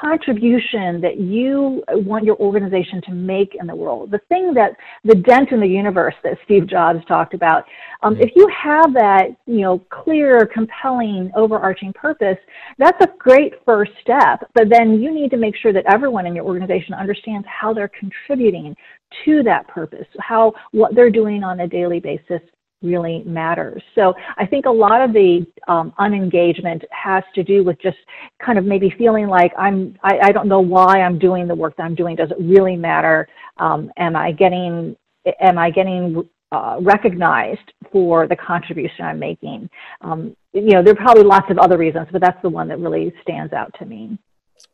contribution 0.00 1.00
that 1.00 1.18
you 1.18 1.82
want 1.88 2.24
your 2.24 2.36
organization 2.36 3.02
to 3.02 3.10
make 3.10 3.56
in 3.58 3.66
the 3.66 3.74
world, 3.74 4.12
the 4.12 4.20
thing 4.28 4.54
that 4.54 4.76
the 5.02 5.16
dent 5.16 5.50
in 5.50 5.58
the 5.58 5.66
universe 5.66 6.14
that 6.22 6.38
Steve 6.44 6.68
Jobs 6.68 7.04
talked 7.08 7.34
about, 7.34 7.64
um, 8.04 8.16
if 8.20 8.30
you 8.36 8.48
have 8.56 8.94
that, 8.94 9.30
you 9.46 9.62
know, 9.62 9.80
clear, 9.90 10.46
compelling, 10.46 11.32
overarching 11.34 11.92
purpose, 11.92 12.38
that's 12.78 13.00
a 13.00 13.08
great 13.18 13.54
first 13.66 13.90
step. 14.00 14.48
But 14.54 14.68
then 14.70 15.00
you 15.00 15.12
need 15.12 15.32
to 15.32 15.36
make 15.36 15.56
sure 15.56 15.72
that 15.72 15.92
everyone 15.92 16.26
in 16.26 16.34
your 16.36 16.44
organization 16.44 16.94
understands 16.94 17.44
how 17.50 17.74
they're 17.74 17.90
contributing 17.98 18.76
to 19.24 19.42
that 19.42 19.66
purpose, 19.66 20.06
how 20.20 20.52
what 20.70 20.94
they're 20.94 21.10
doing 21.10 21.42
on 21.42 21.58
a 21.58 21.66
daily 21.66 21.98
basis 21.98 22.40
really 22.82 23.22
matters. 23.24 23.82
So 23.94 24.14
I 24.36 24.46
think 24.46 24.66
a 24.66 24.70
lot 24.70 25.00
of 25.02 25.12
the 25.12 25.46
um, 25.68 25.92
unengagement 25.98 26.82
has 26.90 27.22
to 27.34 27.44
do 27.44 27.62
with 27.62 27.80
just 27.80 27.98
kind 28.44 28.58
of 28.58 28.64
maybe 28.64 28.92
feeling 28.96 29.26
like 29.26 29.52
I'm, 29.58 29.98
I, 30.02 30.18
I, 30.24 30.32
don't 30.32 30.48
know 30.48 30.60
why 30.60 31.02
I'm 31.02 31.18
doing 31.18 31.46
the 31.46 31.54
work 31.54 31.76
that 31.76 31.82
I'm 31.82 31.94
doing. 31.94 32.16
Does 32.16 32.30
it 32.30 32.38
really 32.40 32.76
matter? 32.76 33.28
Um, 33.58 33.90
am 33.98 34.16
I 34.16 34.32
getting, 34.32 34.96
am 35.40 35.58
I 35.58 35.70
getting 35.70 36.26
uh, 36.52 36.78
recognized 36.80 37.72
for 37.92 38.26
the 38.26 38.36
contribution 38.36 39.04
I'm 39.04 39.18
making? 39.18 39.68
Um, 40.00 40.34
you 40.52 40.72
know, 40.72 40.82
there 40.82 40.92
are 40.92 40.96
probably 40.96 41.24
lots 41.24 41.50
of 41.50 41.58
other 41.58 41.76
reasons, 41.76 42.08
but 42.10 42.20
that's 42.20 42.40
the 42.42 42.48
one 42.48 42.68
that 42.68 42.78
really 42.78 43.12
stands 43.22 43.52
out 43.52 43.74
to 43.78 43.84
me. 43.84 44.18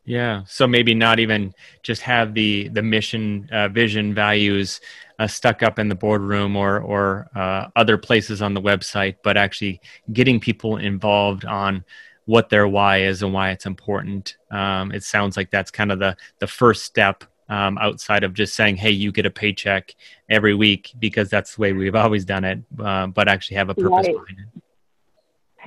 Yeah. 0.05 0.45
So 0.47 0.66
maybe 0.66 0.95
not 0.95 1.19
even 1.19 1.52
just 1.83 2.02
have 2.02 2.33
the 2.35 2.69
the 2.69 2.83
mission, 2.83 3.49
uh, 3.52 3.69
vision, 3.69 4.14
values 4.14 4.81
uh, 5.19 5.26
stuck 5.26 5.62
up 5.62 5.78
in 5.78 5.88
the 5.88 5.95
boardroom 5.95 6.57
or 6.57 6.81
or 6.81 7.28
uh, 7.35 7.69
other 7.75 7.99
places 7.99 8.40
on 8.40 8.55
the 8.55 8.61
website, 8.61 9.16
but 9.23 9.37
actually 9.37 9.81
getting 10.12 10.38
people 10.38 10.76
involved 10.76 11.45
on 11.45 11.85
what 12.26 12.50
their 12.50 12.69
why 12.69 13.02
is 13.02 13.23
and 13.23 13.33
why 13.33 13.50
it's 13.50 13.66
important. 13.66 14.37
Um, 14.50 14.93
it 14.93 15.02
sounds 15.02 15.37
like 15.37 15.50
that's 15.50 15.71
kind 15.71 15.90
of 15.90 15.99
the 15.99 16.16
the 16.38 16.47
first 16.47 16.85
step 16.85 17.25
um, 17.49 17.78
outside 17.78 18.25
of 18.25 18.35
just 18.35 18.55
saying, 18.55 18.76
"Hey, 18.76 18.90
you 18.90 19.12
get 19.12 19.26
a 19.26 19.31
paycheck 19.31 19.95
every 20.28 20.55
week," 20.55 20.93
because 20.99 21.31
that's 21.31 21.57
the 21.57 21.62
way 21.62 21.73
we've 21.73 21.95
always 21.95 22.25
done 22.25 22.45
it. 22.45 22.61
Uh, 22.78 23.07
but 23.07 23.28
actually 23.28 23.57
have 23.57 23.71
a 23.71 23.75
purpose 23.75 24.07
right. 24.07 24.14
behind 24.14 24.38
it. 24.40 24.62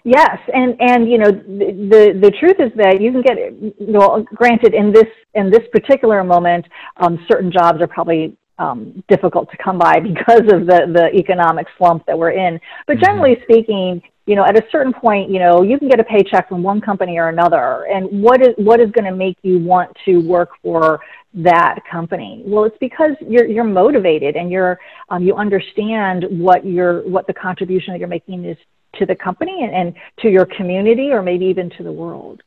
Yes, 0.04 0.38
and 0.54 0.76
and 0.80 1.10
you 1.10 1.18
know 1.18 1.32
the 1.32 2.18
the 2.22 2.32
truth 2.40 2.58
is 2.60 2.72
that 2.76 3.02
you 3.02 3.12
can 3.12 3.22
get 3.22 3.38
you 3.80 3.92
know 3.92 4.26
granted 4.34 4.74
in 4.74 4.92
this 4.92 5.08
in 5.36 5.50
this 5.52 5.64
particular 5.72 6.24
moment, 6.24 6.66
um, 6.98 7.24
certain 7.30 7.52
jobs 7.52 7.82
are 7.82 7.88
probably 7.88 8.38
um, 8.60 9.04
difficult 9.08 9.50
to 9.52 9.58
come 9.58 9.78
by 9.78 10.00
because 10.04 10.42
of 10.52 10.66
the 10.68 10.92
the 10.94 11.10
economic 11.16 11.68
slump 11.78 12.06
that 12.06 12.18
we're 12.18 12.32
in. 12.32 12.60
But 12.88 12.98
mm-hmm. 12.98 13.06
generally 13.06 13.36
mm-hmm. 13.36 13.52
speaking, 13.52 14.02
you 14.26 14.36
know, 14.36 14.46
at 14.46 14.58
a 14.58 14.64
certain 14.72 14.94
point, 14.94 15.32
you 15.32 15.40
know, 15.40 15.64
you 15.64 15.80
can 15.80 15.90
get 15.90 16.00
a 16.00 16.04
paycheck 16.04 16.50
from 16.50 16.62
one 16.62 16.80
company 16.80 17.18
or 17.18 17.30
another, 17.30 17.88
and 17.92 18.22
what 18.22 18.42
is 18.42 18.54
what 18.58 18.80
is 18.80 18.92
going 18.92 19.06
to 19.06 19.16
make 19.16 19.38
you 19.42 19.60
want 19.60 19.92
to 20.06 20.18
work 20.20 20.52
for 20.62 21.00
that 21.34 21.80
company? 21.90 22.44
Well, 22.46 22.64
it's 22.64 22.78
because 22.80 23.12
you're 23.22 23.46
you're 23.46 23.64
motivated 23.64 24.36
and 24.36 24.52
you're 24.52 24.80
um, 25.10 25.24
you 25.24 25.36
understand 25.36 26.26
what 26.30 26.66
your 26.66 27.08
what 27.08 27.28
the 27.28 27.34
contribution 27.34 27.94
that 27.94 28.00
you're 28.00 28.08
making 28.08 28.46
is 28.46 28.58
to 28.96 29.06
the 29.06 29.16
company 29.16 29.64
and, 29.64 29.74
and 29.74 29.96
to 30.20 30.30
your 30.30 30.46
community 30.46 31.12
or 31.12 31.22
maybe 31.22 31.46
even 31.46 31.70
to 31.72 31.84
the 31.84 31.92
world. 31.92 32.42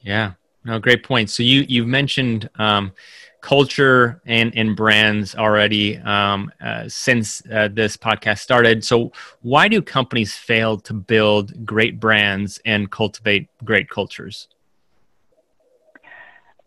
Yeah, 0.00 0.32
no, 0.64 0.78
great 0.78 1.04
point. 1.04 1.30
So 1.30 1.42
you 1.42 1.64
you've 1.68 1.86
mentioned 1.86 2.48
um, 2.56 2.92
culture 3.40 4.20
and 4.26 4.52
and 4.56 4.76
brands 4.76 5.34
already 5.34 5.98
um, 5.98 6.50
uh, 6.60 6.88
since 6.88 7.42
uh, 7.52 7.68
this 7.72 7.96
podcast 7.96 8.38
started. 8.38 8.84
So 8.84 9.12
why 9.42 9.68
do 9.68 9.80
companies 9.80 10.34
fail 10.34 10.78
to 10.78 10.94
build 10.94 11.64
great 11.64 12.00
brands 12.00 12.60
and 12.64 12.90
cultivate 12.90 13.48
great 13.64 13.88
cultures? 13.88 14.48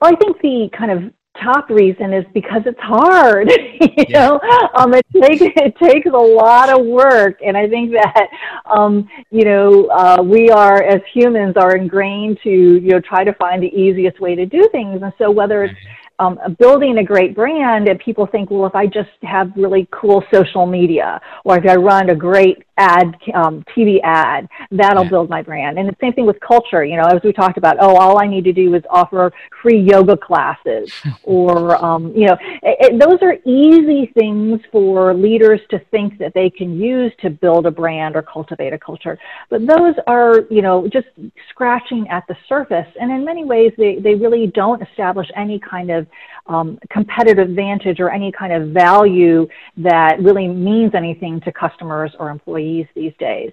Well, 0.02 0.14
I 0.14 0.16
think 0.16 0.40
the 0.42 0.70
kind 0.72 0.92
of 0.92 1.14
top 1.38 1.70
reason 1.70 2.14
is 2.14 2.26
because 2.34 2.62
it's 2.66 2.80
hard. 2.80 3.50
you 3.82 4.06
yeah. 4.10 4.28
know, 4.28 4.40
um, 4.76 4.94
it 4.94 5.06
takes 5.14 5.42
it 5.42 5.76
takes 5.78 6.08
a 6.08 6.12
lot 6.12 6.70
of 6.70 6.86
work, 6.86 7.40
and 7.46 7.56
I 7.58 7.68
think 7.68 7.92
that 7.92 8.28
um, 8.66 9.08
you 9.32 9.46
know 9.46 9.86
uh, 9.88 10.22
we 10.24 10.50
are 10.50 10.82
as 10.84 11.02
humans 11.14 11.56
are 11.58 11.76
ingrained 11.76 12.40
to 12.44 12.50
you 12.50 12.90
know 12.90 13.00
try 13.00 13.24
to 13.24 13.34
find 13.34 13.62
the 13.64 13.68
easiest 13.68 14.20
way 14.20 14.36
to 14.36 14.46
do 14.46 14.68
things, 14.72 15.02
and 15.02 15.14
so 15.18 15.32
whether 15.32 15.64
it's 15.64 15.80
um, 16.20 16.38
building 16.60 16.98
a 16.98 17.04
great 17.04 17.34
brand 17.34 17.88
and 17.88 18.00
people 18.00 18.28
think, 18.28 18.52
well, 18.52 18.66
if 18.66 18.76
I 18.76 18.86
just 18.86 19.10
have 19.24 19.52
really 19.56 19.88
cool 19.92 20.24
social 20.34 20.66
media 20.66 21.20
or 21.46 21.58
if 21.58 21.66
I 21.66 21.76
run 21.76 22.10
a 22.10 22.16
great 22.16 22.64
ad, 22.80 23.16
um, 23.34 23.64
TV 23.76 24.00
ad, 24.04 24.48
that'll 24.72 25.04
yeah. 25.04 25.10
build 25.10 25.30
my 25.30 25.42
brand. 25.42 25.78
And 25.78 25.88
the 25.88 25.96
same 26.02 26.14
thing 26.14 26.26
with 26.26 26.40
culture. 26.40 26.84
You 26.84 26.98
know, 26.98 27.04
as 27.04 27.22
we 27.24 27.34
talked 27.34 27.58
about, 27.58 27.78
oh, 27.80 27.96
all 27.96 28.22
I 28.22 28.28
need 28.28 28.44
to 28.46 28.54
do 28.54 28.74
is 28.74 28.84
offer 28.90 29.32
free 29.62 29.80
yoga 29.80 30.18
classes, 30.18 30.92
or 31.24 31.84
um, 31.84 32.14
you 32.16 32.28
know, 32.28 32.38
it, 32.64 32.94
it, 32.94 33.00
those 33.00 33.20
are 33.22 33.36
easy 33.46 34.12
things 34.14 34.62
for 34.72 35.14
leaders 35.14 35.60
to 35.72 35.80
think 35.92 36.18
that 36.20 36.34
they 36.34 36.50
can 36.50 36.80
use 36.80 37.12
to 37.22 37.30
build 37.30 37.66
a 37.66 37.72
brand 37.72 38.16
or 38.16 38.22
cultivate 38.22 38.74
a 38.74 38.80
culture. 38.80 39.18
But 39.50 39.68
those 39.68 39.96
are, 40.08 40.42
you 40.50 40.62
know, 40.62 40.88
just 40.88 41.08
scratching 41.50 42.08
at 42.10 42.26
the 42.28 42.36
surface, 42.48 42.88
and 43.00 43.12
in 43.12 43.26
many 43.26 43.44
ways, 43.44 43.74
they 43.78 43.98
they 43.98 44.16
really 44.16 44.48
don't 44.48 44.82
establish 44.82 45.28
any 45.36 45.60
kind 45.60 45.92
of 45.92 46.08
um, 46.48 46.80
competitive 46.90 47.38
advantage 47.38 48.00
or 48.00 48.10
any 48.10 48.32
kind 48.32 48.54
of 48.54 48.70
value 48.70 49.48
that 49.78 50.20
really 50.22 50.48
means 50.48 50.94
anything 50.96 51.40
to 51.42 51.52
customers 51.52 52.12
or 52.20 52.30
employees 52.30 52.88
these 52.96 53.14
days. 53.20 53.52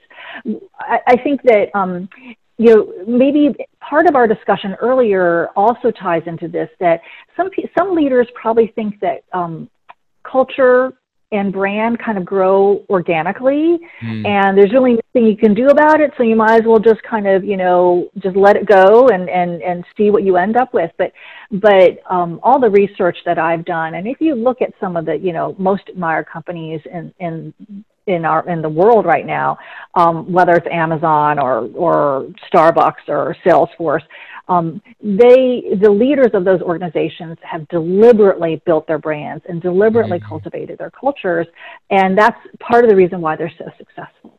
I, 0.78 0.98
I 1.06 1.16
think 1.16 1.42
that 1.42 1.66
um, 1.74 2.08
you 2.58 2.74
know 2.74 2.92
maybe 3.06 3.54
part 3.80 4.06
of 4.06 4.16
our 4.16 4.26
discussion 4.26 4.74
earlier 4.80 5.48
also 5.56 5.90
ties 5.90 6.22
into 6.26 6.48
this 6.48 6.68
that 6.80 7.00
some 7.36 7.50
some 7.76 7.94
leaders 7.94 8.26
probably 8.34 8.72
think 8.74 8.98
that 9.00 9.24
um, 9.32 9.68
culture 10.22 10.92
and 11.32 11.52
brand 11.52 11.98
kind 11.98 12.16
of 12.16 12.24
grow 12.24 12.84
organically 12.88 13.78
mm. 14.02 14.26
and 14.26 14.56
there's 14.56 14.72
really 14.72 14.92
nothing 14.92 15.26
you 15.28 15.36
can 15.36 15.54
do 15.54 15.66
about 15.66 16.00
it 16.00 16.12
so 16.16 16.22
you 16.22 16.36
might 16.36 16.60
as 16.60 16.62
well 16.64 16.78
just 16.78 17.02
kind 17.02 17.26
of 17.26 17.44
you 17.44 17.56
know 17.56 18.08
just 18.18 18.36
let 18.36 18.54
it 18.54 18.66
go 18.66 19.08
and 19.08 19.28
and 19.28 19.60
and 19.62 19.84
see 19.96 20.10
what 20.10 20.22
you 20.22 20.36
end 20.36 20.56
up 20.56 20.72
with 20.72 20.90
but 20.98 21.12
but 21.50 21.98
um, 22.08 22.38
all 22.44 22.60
the 22.60 22.70
research 22.70 23.18
that 23.24 23.38
i've 23.38 23.64
done 23.64 23.94
and 23.94 24.06
if 24.06 24.20
you 24.20 24.34
look 24.36 24.62
at 24.62 24.72
some 24.80 24.96
of 24.96 25.04
the 25.04 25.16
you 25.16 25.32
know 25.32 25.54
most 25.58 25.82
admired 25.88 26.26
companies 26.26 26.80
in 26.92 27.12
in 27.18 27.52
in 28.06 28.24
our 28.24 28.48
in 28.48 28.62
the 28.62 28.68
world 28.68 29.04
right 29.04 29.26
now, 29.26 29.58
um, 29.94 30.30
whether 30.32 30.52
it's 30.52 30.66
Amazon 30.70 31.38
or 31.38 31.68
or 31.74 32.28
Starbucks 32.52 33.08
or 33.08 33.36
Salesforce, 33.44 34.02
um, 34.48 34.80
they 35.00 35.76
the 35.80 35.90
leaders 35.90 36.30
of 36.32 36.44
those 36.44 36.60
organizations 36.60 37.36
have 37.42 37.66
deliberately 37.68 38.62
built 38.64 38.86
their 38.86 38.98
brands 38.98 39.44
and 39.48 39.60
deliberately 39.60 40.18
mm-hmm. 40.18 40.28
cultivated 40.28 40.78
their 40.78 40.90
cultures, 40.90 41.46
and 41.90 42.16
that's 42.16 42.38
part 42.60 42.84
of 42.84 42.90
the 42.90 42.96
reason 42.96 43.20
why 43.20 43.36
they're 43.36 43.52
so 43.58 43.64
successful. 43.76 44.38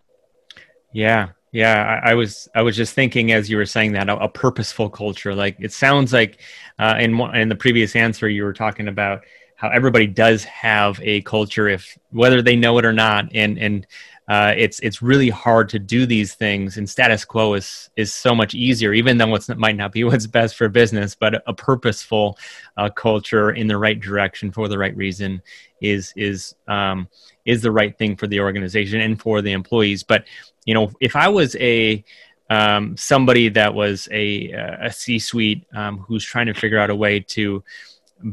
Yeah, 0.94 1.30
yeah, 1.52 2.02
I, 2.04 2.12
I, 2.12 2.14
was 2.14 2.48
I 2.56 2.62
was 2.62 2.76
just 2.76 2.94
thinking 2.94 3.32
as 3.32 3.50
you 3.50 3.58
were 3.58 3.66
saying 3.66 3.94
that 3.94 4.10
a, 4.10 4.18
a 4.18 4.30
purposeful 4.30 4.90
culture. 4.90 5.36
Like 5.36 5.58
it 5.60 5.74
sounds 5.74 6.14
like 6.14 6.40
uh, 6.80 6.96
in 7.00 7.20
in 7.36 7.50
the 7.50 7.56
previous 7.56 7.96
answer 7.96 8.30
you 8.30 8.44
were 8.44 8.54
talking 8.54 8.88
about 8.88 9.24
how 9.56 9.70
everybody 9.70 10.08
does 10.08 10.44
have 10.44 11.00
a 11.02 11.22
culture 11.24 11.68
if 11.68 11.98
whether 12.12 12.42
they 12.42 12.56
know 12.56 12.78
it 12.78 12.86
or 12.86 12.94
not 12.94 13.26
and 13.34 13.58
and 13.58 13.88
uh, 14.27 14.53
it's 14.57 14.79
it's 14.81 15.01
really 15.01 15.29
hard 15.29 15.69
to 15.69 15.79
do 15.79 16.05
these 16.05 16.34
things 16.34 16.77
and 16.77 16.89
status 16.89 17.24
quo 17.24 17.53
is 17.53 17.89
is 17.96 18.12
so 18.12 18.36
much 18.36 18.53
easier 18.53 18.93
even 18.93 19.17
though 19.17 19.34
it 19.34 19.57
might 19.57 19.75
not 19.75 19.91
be 19.91 20.03
what's 20.03 20.27
best 20.27 20.55
for 20.55 20.67
business 20.67 21.15
but 21.15 21.41
a 21.48 21.53
purposeful 21.53 22.38
uh, 22.77 22.89
culture 22.89 23.51
in 23.51 23.67
the 23.67 23.77
right 23.77 24.00
direction 24.00 24.51
for 24.51 24.67
the 24.67 24.77
right 24.77 24.96
reason 24.98 25.41
is 25.81 26.13
is 26.15 26.55
um, 26.67 27.07
is 27.46 27.62
the 27.62 27.72
right 27.72 27.98
thing 27.98 28.15
for 28.15 28.27
the 28.27 28.39
organization 28.39 29.01
and 29.01 29.22
for 29.22 29.41
the 29.41 29.51
employees 29.51 30.03
but 30.03 30.25
you 30.65 30.74
know 30.74 30.91
if 31.00 31.15
i 31.15 31.27
was 31.27 31.55
a 31.57 32.03
um, 32.50 32.96
somebody 32.96 33.50
that 33.50 33.74
was 33.74 34.07
a, 34.10 34.51
a 34.51 34.89
c-suite 34.89 35.65
um, 35.74 35.98
who's 36.00 36.24
trying 36.24 36.46
to 36.46 36.53
figure 36.53 36.79
out 36.79 36.89
a 36.89 36.96
way 36.96 37.19
to 37.19 37.62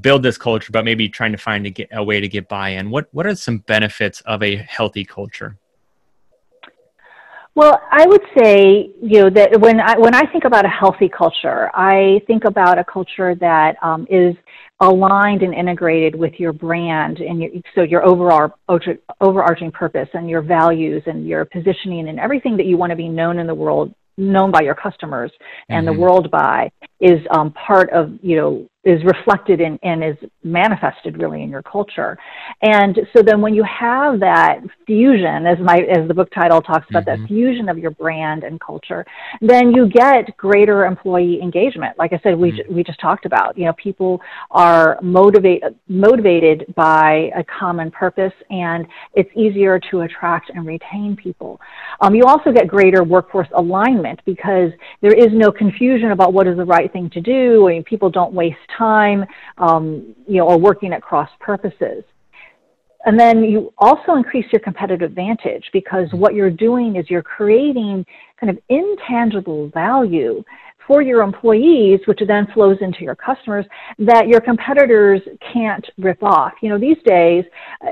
build 0.01 0.23
this 0.23 0.39
culture, 0.39 0.73
but 0.73 0.85
maybe 0.85 1.09
trying 1.09 1.33
to 1.33 1.39
find 1.39 1.67
a, 1.67 1.99
a 1.99 2.03
way 2.03 2.21
to 2.21 2.29
get 2.29 2.49
buy-in. 2.49 2.91
What 2.91 3.09
what 3.13 3.27
are 3.27 3.35
some 3.35 3.59
benefits 3.59 4.21
of 4.23 4.43
a 4.43 4.57
healthy 4.57 5.05
culture? 5.05 5.59
Well, 7.57 7.81
I 7.91 8.05
would 8.07 8.23
say, 8.37 8.91
you 9.01 9.23
know, 9.23 9.31
that 9.31 9.61
when 9.61 9.79
I 9.79 9.97
when 9.97 10.15
I 10.15 10.23
think 10.33 10.45
about 10.45 10.65
a 10.65 10.69
healthy 10.69 11.09
culture, 11.09 11.71
I 11.73 12.21
think 12.27 12.45
about 12.45 12.79
a 12.79 12.85
culture 12.85 13.37
that 13.37 13.77
um, 13.81 14.07
is 14.11 14.35
aligned 14.81 15.43
and 15.43 15.55
integrated 15.55 16.17
with 16.17 16.33
your 16.39 16.53
brand 16.53 17.19
and 17.19 17.41
your, 17.41 17.51
so 17.77 17.83
your 17.83 18.05
overall 18.05 18.53
overarching 19.21 19.71
purpose 19.71 20.09
and 20.15 20.29
your 20.29 20.43
values 20.43 21.03
and 21.07 21.29
your 21.29 21.45
positioning 21.45 22.09
and 22.09 22.19
everything 22.19 22.57
that 22.57 22.67
you 22.67 22.77
want 22.77 22.91
to 22.91 22.97
be 22.97 23.09
known 23.09 23.39
in 23.39 23.47
the 23.47 23.55
world 23.55 23.95
known 24.17 24.51
by 24.51 24.61
your 24.61 24.75
customers 24.75 25.31
and 25.69 25.87
mm-hmm. 25.87 25.95
the 25.95 26.01
world 26.01 26.31
by 26.31 26.71
is 27.01 27.21
um, 27.31 27.53
part 27.53 27.91
of 27.91 28.13
you 28.23 28.37
know 28.37 28.69
is 28.85 29.03
reflected 29.05 29.61
in 29.61 29.79
and 29.83 30.05
is 30.05 30.17
manifested 30.43 31.19
really 31.19 31.43
in 31.43 31.49
your 31.49 31.63
culture. 31.63 32.19
And 32.63 32.99
so 33.15 33.23
then 33.23 33.41
when 33.41 33.55
you 33.55 33.65
have 33.65 34.21
that 34.21 34.61
fusion, 34.87 35.47
as 35.47 35.59
my 35.59 35.79
as 35.91 36.07
the 36.09 36.15
book 36.15 36.31
title 36.33 36.61
talks 36.61 36.87
about, 36.91 37.05
mm-hmm. 37.07 37.23
that 37.23 37.29
fusion 37.29 37.69
of 37.69 37.79
your 37.79 37.93
brand 37.93 38.45
and 38.45 38.61
culture, 38.61 39.05
then 39.41 39.73
you 39.73 39.89
get 39.89 40.37
greater 40.37 40.85
employee 40.85 41.41
engagement. 41.41 41.99
Like 41.99 42.13
I 42.13 42.21
said, 42.23 42.39
we 42.39 42.53
mm-hmm. 42.53 42.75
we 42.75 42.85
just 42.85 43.01
talked 43.01 43.27
about. 43.27 43.57
You 43.57 43.67
know, 43.67 43.73
people 43.75 44.21
are 44.51 44.99
motivated 45.03 45.75
motivated 45.89 46.67
by 46.75 47.31
a 47.37 47.45
common 47.45 47.91
purpose, 47.91 48.33
and 48.51 48.87
it's 49.15 49.31
easier 49.35 49.81
to 49.91 50.03
attract 50.03 50.51
and 50.51 50.67
retain 50.67 51.17
people. 51.17 51.61
Um, 52.01 52.15
you 52.15 52.25
also 52.25 52.53
get 52.53 52.69
greater 52.69 53.03
workforce 53.03 53.49
alignment 53.55 54.21
because 54.25 54.71
there 55.01 55.15
is 55.15 55.29
no 55.33 55.51
confusion 55.51 56.11
about 56.11 56.33
what 56.33 56.47
is 56.47 56.57
the 56.57 56.65
right 56.65 56.93
thing 56.93 57.09
to 57.11 57.21
do. 57.21 57.69
I 57.69 57.73
mean, 57.73 57.85
people 57.85 58.11
don't 58.11 58.33
waste 58.33 58.59
time, 58.77 59.25
um, 59.59 60.15
you 60.27 60.39
know, 60.39 60.47
or 60.49 60.59
working 60.59 60.93
at 60.93 61.03
cross 61.03 61.31
purposes. 61.41 62.05
And 63.07 63.21
then 63.21 63.45
you 63.45 63.73
also 63.79 64.15
increase 64.15 64.47
your 64.51 64.61
competitive 64.61 65.11
advantage 65.11 65.69
because 65.73 66.09
what 66.13 66.35
you're 66.35 66.51
doing 66.51 66.97
is 66.97 67.11
you're 67.11 67.23
creating 67.23 68.05
kind 68.41 68.51
of 68.51 68.59
intangible 68.69 69.69
value 69.69 70.43
for 70.87 71.03
your 71.03 71.23
employees, 71.23 72.01
which 72.07 72.21
then 72.27 72.47
flows 72.53 72.79
into 72.81 73.03
your 73.03 73.15
customers, 73.15 73.65
that 73.99 74.29
your 74.29 74.41
competitors 74.41 75.21
can't 75.53 75.85
rip 75.99 76.23
off. 76.23 76.53
You 76.63 76.71
know, 76.71 76.79
these 76.79 76.99
days, 77.05 77.45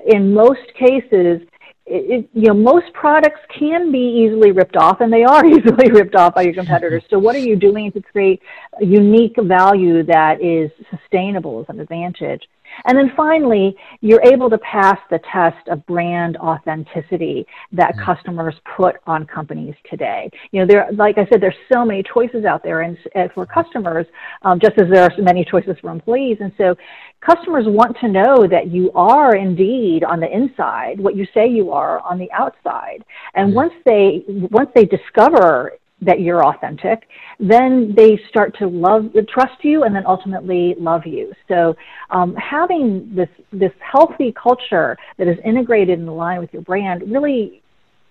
in 0.06 0.32
most 0.32 0.60
cases, 0.78 1.40
it, 1.86 2.28
you 2.32 2.48
know, 2.48 2.54
most 2.54 2.92
products 2.92 3.40
can 3.58 3.90
be 3.90 3.98
easily 3.98 4.52
ripped 4.52 4.76
off, 4.76 5.00
and 5.00 5.12
they 5.12 5.24
are 5.24 5.44
easily 5.54 5.90
ripped 5.90 6.14
off 6.14 6.34
by 6.34 6.42
your 6.42 6.54
competitors. 6.54 7.02
So, 7.10 7.18
what 7.18 7.34
are 7.34 7.40
you 7.40 7.56
doing 7.56 7.90
to 7.92 8.00
create 8.00 8.40
a 8.80 8.84
unique 8.84 9.36
value 9.38 10.02
that 10.04 10.42
is 10.42 10.70
sustainable 10.90 11.60
as 11.60 11.66
an 11.68 11.80
advantage? 11.80 12.42
And 12.84 12.96
then 12.96 13.12
finally, 13.16 13.76
you're 14.00 14.22
able 14.22 14.50
to 14.50 14.58
pass 14.58 14.98
the 15.10 15.20
test 15.32 15.68
of 15.68 15.84
brand 15.86 16.36
authenticity 16.38 17.46
that 17.72 17.94
mm-hmm. 17.94 18.04
customers 18.04 18.54
put 18.76 18.96
on 19.06 19.26
companies 19.26 19.74
today. 19.88 20.30
You 20.50 20.60
know, 20.60 20.66
there, 20.66 20.88
like 20.92 21.18
I 21.18 21.26
said, 21.30 21.40
there's 21.40 21.54
so 21.72 21.84
many 21.84 22.02
choices 22.02 22.44
out 22.44 22.62
there, 22.62 22.82
and, 22.82 22.96
and 23.14 23.30
for 23.32 23.46
customers, 23.46 24.06
um, 24.42 24.58
just 24.60 24.80
as 24.80 24.88
there 24.90 25.02
are 25.02 25.12
so 25.16 25.22
many 25.22 25.44
choices 25.44 25.76
for 25.80 25.90
employees. 25.90 26.38
And 26.40 26.52
so, 26.58 26.74
customers 27.20 27.64
want 27.66 27.96
to 28.00 28.08
know 28.08 28.46
that 28.50 28.70
you 28.70 28.90
are 28.92 29.36
indeed 29.36 30.04
on 30.04 30.20
the 30.20 30.30
inside 30.30 30.98
what 30.98 31.16
you 31.16 31.26
say 31.32 31.48
you 31.48 31.70
are 31.70 32.00
on 32.00 32.18
the 32.18 32.30
outside. 32.32 33.04
And 33.34 33.48
mm-hmm. 33.48 33.56
once 33.56 33.74
they 33.84 34.24
once 34.28 34.70
they 34.74 34.84
discover 34.84 35.72
that 36.02 36.20
you're 36.20 36.44
authentic, 36.44 37.08
then 37.38 37.94
they 37.96 38.20
start 38.28 38.56
to 38.58 38.66
love, 38.66 39.10
trust 39.28 39.64
you, 39.64 39.84
and 39.84 39.94
then 39.94 40.04
ultimately 40.06 40.74
love 40.78 41.06
you. 41.06 41.32
So 41.48 41.74
um, 42.10 42.34
having 42.34 43.14
this 43.14 43.28
this 43.52 43.72
healthy 43.80 44.32
culture 44.32 44.98
that 45.18 45.28
is 45.28 45.38
integrated 45.44 45.98
in 45.98 46.06
line 46.06 46.40
with 46.40 46.52
your 46.52 46.62
brand 46.62 47.02
really 47.10 47.62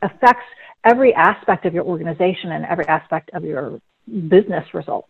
affects 0.01 0.45
every 0.85 1.13
aspect 1.13 1.65
of 1.65 1.73
your 1.73 1.83
organization 1.83 2.53
and 2.53 2.65
every 2.65 2.87
aspect 2.87 3.29
of 3.33 3.43
your 3.43 3.79
business 4.27 4.65
results. 4.73 5.09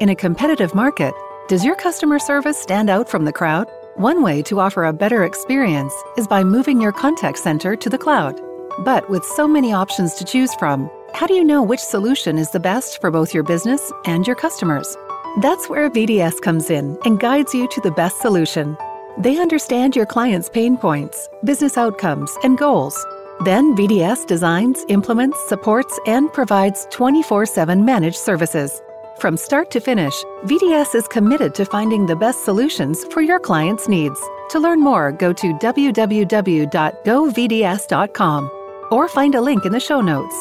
In 0.00 0.08
a 0.08 0.16
competitive 0.16 0.74
market, 0.74 1.14
does 1.48 1.64
your 1.64 1.76
customer 1.76 2.18
service 2.18 2.58
stand 2.58 2.88
out 2.88 3.08
from 3.08 3.24
the 3.24 3.32
crowd? 3.32 3.66
One 3.96 4.22
way 4.22 4.42
to 4.42 4.58
offer 4.58 4.84
a 4.84 4.92
better 4.92 5.24
experience 5.24 5.92
is 6.16 6.26
by 6.26 6.44
moving 6.44 6.80
your 6.80 6.92
contact 6.92 7.38
center 7.38 7.76
to 7.76 7.90
the 7.90 7.98
cloud. 7.98 8.40
But 8.80 9.08
with 9.10 9.24
so 9.24 9.46
many 9.46 9.72
options 9.72 10.14
to 10.14 10.24
choose 10.24 10.54
from, 10.54 10.90
how 11.14 11.26
do 11.26 11.34
you 11.34 11.44
know 11.44 11.62
which 11.62 11.80
solution 11.80 12.38
is 12.38 12.50
the 12.50 12.60
best 12.60 13.00
for 13.00 13.10
both 13.10 13.34
your 13.34 13.42
business 13.42 13.92
and 14.06 14.26
your 14.26 14.36
customers? 14.36 14.96
That's 15.40 15.68
where 15.68 15.90
VDS 15.90 16.40
comes 16.40 16.70
in 16.70 16.98
and 17.04 17.20
guides 17.20 17.54
you 17.54 17.68
to 17.68 17.80
the 17.82 17.90
best 17.90 18.20
solution. 18.20 18.76
They 19.18 19.38
understand 19.38 19.94
your 19.94 20.06
client's 20.06 20.48
pain 20.48 20.78
points, 20.78 21.28
business 21.44 21.76
outcomes, 21.76 22.34
and 22.42 22.56
goals. 22.56 22.98
Then 23.44 23.76
VDS 23.76 24.26
designs, 24.26 24.84
implements, 24.88 25.38
supports, 25.48 25.98
and 26.06 26.32
provides 26.32 26.86
24 26.90 27.44
7 27.46 27.84
managed 27.84 28.16
services. 28.16 28.80
From 29.18 29.36
start 29.36 29.70
to 29.72 29.80
finish, 29.80 30.14
VDS 30.44 30.94
is 30.94 31.06
committed 31.08 31.54
to 31.56 31.66
finding 31.66 32.06
the 32.06 32.16
best 32.16 32.44
solutions 32.44 33.04
for 33.12 33.20
your 33.20 33.38
client's 33.38 33.86
needs. 33.88 34.18
To 34.50 34.58
learn 34.58 34.80
more, 34.80 35.12
go 35.12 35.32
to 35.34 35.52
www.govds.com 35.54 36.62
or 38.92 39.08
find 39.08 39.34
a 39.34 39.40
link 39.40 39.64
in 39.64 39.72
the 39.72 39.80
show 39.80 40.00
notes. 40.00 40.34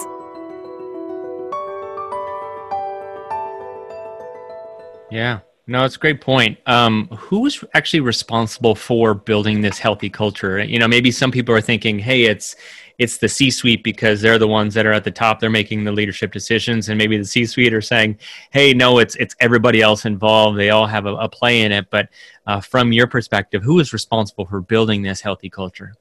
Yeah, 5.10 5.40
no, 5.68 5.86
it's 5.86 5.96
a 5.96 6.00
great 6.00 6.22
point. 6.22 6.58
Um, 6.66 7.08
who's 7.08 7.64
actually 7.74 8.00
responsible 8.00 8.76
for 8.76 9.14
building 9.14 9.62
this 9.62 9.78
healthy 9.78 10.10
culture? 10.10 10.60
You 10.60 10.80
know, 10.80 10.88
maybe 10.88 11.12
some 11.12 11.32
people 11.32 11.54
are 11.54 11.62
thinking, 11.62 12.00
"Hey, 12.00 12.24
it's 12.24 12.56
it's 12.98 13.18
the 13.18 13.28
C-suite 13.28 13.84
because 13.84 14.22
they're 14.22 14.38
the 14.38 14.48
ones 14.48 14.74
that 14.74 14.86
are 14.86 14.94
at 14.94 15.04
the 15.04 15.12
top. 15.12 15.40
They're 15.40 15.50
making 15.50 15.84
the 15.84 15.92
leadership 15.92 16.32
decisions, 16.32 16.90
and 16.90 16.98
maybe 16.98 17.18
the 17.18 17.26
C-suite 17.26 17.74
are 17.74 17.82
saying, 17.82 18.18
"Hey, 18.52 18.74
no, 18.74 19.00
it's 19.00 19.16
it's 19.16 19.36
everybody 19.40 19.82
else 19.82 20.06
involved. 20.06 20.58
They 20.58 20.70
all 20.72 20.88
have 20.88 21.06
a, 21.06 21.16
a 21.16 21.30
play 21.30 21.62
in 21.62 21.72
it." 21.72 21.88
But 21.90 22.10
uh, 22.48 22.62
from 22.62 22.92
your 22.92 23.08
perspective, 23.08 23.64
who 23.64 23.80
is 23.80 23.94
responsible 23.94 24.46
for 24.46 24.62
building 24.62 25.02
this 25.02 25.22
healthy 25.22 25.50
culture? 25.50 25.94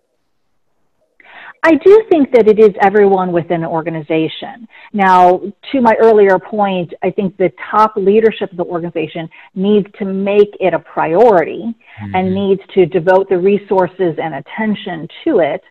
I 1.63 1.75
do 1.75 2.05
think 2.09 2.33
that 2.33 2.49
it 2.49 2.59
is 2.59 2.71
everyone 2.81 3.33
within 3.33 3.63
an 3.63 3.69
organization. 3.69 4.67
Now, 4.93 5.41
to 5.73 5.81
my 5.81 5.95
earlier 6.01 6.39
point, 6.39 6.93
I 7.03 7.11
think 7.11 7.37
the 7.37 7.53
top 7.71 7.93
leadership 7.97 8.51
of 8.51 8.57
the 8.57 8.65
organization 8.65 9.29
needs 9.55 9.87
to 9.99 10.07
make 10.07 10.51
it 10.59 10.73
a 10.73 10.79
priority 10.79 11.65
mm-hmm. 11.65 12.15
and 12.15 12.35
needs 12.35 12.63
to 12.75 12.87
devote 12.87 13.29
the 13.29 13.39
resources 13.39 14.17
and 14.23 14.35
attention 14.35 15.07
to 15.25 15.41
it. 15.41 15.63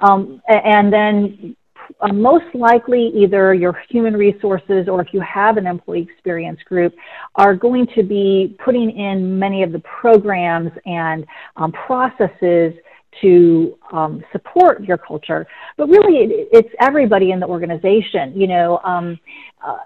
Um, 0.00 0.42
and 0.48 0.92
then 0.92 1.56
uh, 2.00 2.12
most 2.12 2.52
likely 2.54 3.12
either 3.14 3.54
your 3.54 3.80
human 3.88 4.14
resources 4.14 4.88
or 4.88 5.00
if 5.00 5.08
you 5.12 5.20
have 5.20 5.56
an 5.56 5.66
employee 5.66 6.02
experience 6.02 6.58
group 6.64 6.92
are 7.36 7.54
going 7.54 7.86
to 7.94 8.02
be 8.02 8.56
putting 8.64 8.90
in 8.90 9.38
many 9.38 9.62
of 9.62 9.70
the 9.70 9.78
programs 9.80 10.72
and 10.84 11.24
um, 11.56 11.70
processes 11.72 12.74
to 13.20 13.78
um, 13.92 14.24
support 14.32 14.82
your 14.84 14.98
culture, 14.98 15.46
but 15.76 15.88
really 15.88 16.24
it, 16.24 16.48
it's 16.52 16.74
everybody 16.80 17.30
in 17.30 17.40
the 17.40 17.46
organization. 17.46 18.32
You 18.34 18.46
know, 18.46 18.80
um, 18.84 19.18
uh, 19.64 19.78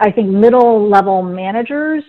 I 0.00 0.10
think 0.10 0.28
middle 0.28 0.88
level 0.88 1.22
managers 1.22 2.04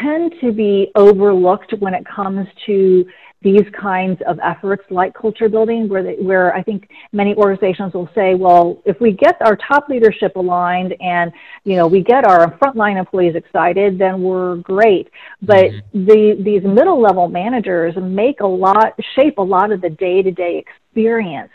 tend 0.00 0.34
to 0.40 0.52
be 0.52 0.90
overlooked 0.94 1.74
when 1.78 1.94
it 1.94 2.04
comes 2.06 2.46
to 2.66 3.04
these 3.44 3.62
kinds 3.78 4.20
of 4.26 4.38
efforts 4.42 4.82
like 4.90 5.14
culture 5.14 5.48
building 5.48 5.88
where 5.88 6.02
they, 6.02 6.14
where 6.14 6.54
I 6.54 6.62
think 6.62 6.88
many 7.12 7.34
organizations 7.34 7.92
will 7.92 8.08
say, 8.14 8.34
well, 8.34 8.82
if 8.86 8.98
we 9.00 9.12
get 9.12 9.36
our 9.42 9.56
top 9.56 9.88
leadership 9.88 10.34
aligned 10.34 10.94
and 11.00 11.30
you 11.64 11.76
know 11.76 11.86
we 11.86 12.02
get 12.02 12.26
our 12.26 12.58
frontline 12.58 12.98
employees 12.98 13.36
excited, 13.36 13.98
then 13.98 14.22
we're 14.22 14.56
great. 14.56 15.10
But 15.42 15.66
mm-hmm. 15.66 16.06
the 16.06 16.42
these 16.42 16.62
middle 16.64 17.00
level 17.00 17.28
managers 17.28 17.94
make 18.00 18.40
a 18.40 18.46
lot 18.46 18.98
shape 19.14 19.38
a 19.38 19.42
lot 19.42 19.70
of 19.70 19.82
the 19.82 19.90
day 19.90 20.22
to 20.22 20.30
day 20.30 20.64
experience 20.66 21.50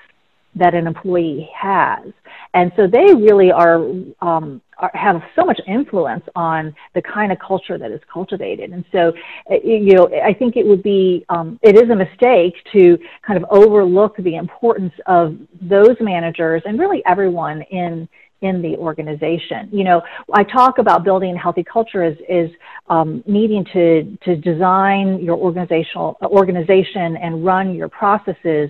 that 0.55 0.73
an 0.73 0.87
employee 0.87 1.49
has. 1.55 2.11
And 2.53 2.71
so 2.75 2.87
they 2.87 3.13
really 3.13 3.51
are, 3.51 3.75
um, 4.21 4.61
are, 4.77 4.91
have 4.93 5.21
so 5.35 5.45
much 5.45 5.59
influence 5.67 6.23
on 6.35 6.75
the 6.95 7.01
kind 7.01 7.31
of 7.31 7.37
culture 7.39 7.77
that 7.77 7.91
is 7.91 8.01
cultivated. 8.11 8.71
And 8.71 8.83
so, 8.91 9.13
uh, 9.51 9.55
you 9.63 9.93
know, 9.93 10.09
I 10.23 10.33
think 10.33 10.55
it 10.55 10.65
would 10.65 10.81
be, 10.81 11.25
um, 11.29 11.59
it 11.61 11.75
is 11.75 11.89
a 11.89 11.95
mistake 11.95 12.55
to 12.73 12.97
kind 13.25 13.37
of 13.37 13.45
overlook 13.51 14.17
the 14.17 14.35
importance 14.35 14.93
of 15.05 15.37
those 15.61 15.95
managers 15.99 16.63
and 16.65 16.79
really 16.79 17.03
everyone 17.05 17.61
in 17.63 18.07
in 18.41 18.61
the 18.61 18.75
organization. 18.77 19.67
You 19.71 19.83
know, 19.83 20.01
I 20.33 20.43
talk 20.43 20.77
about 20.77 21.03
building 21.03 21.35
a 21.35 21.37
healthy 21.37 21.63
culture 21.63 22.03
as 22.03 22.15
is 22.29 22.49
um, 22.89 23.23
needing 23.27 23.65
to 23.73 24.17
to 24.23 24.35
design 24.37 25.19
your 25.19 25.35
organizational 25.35 26.17
organization 26.21 27.17
and 27.17 27.45
run 27.45 27.75
your 27.75 27.89
processes 27.89 28.69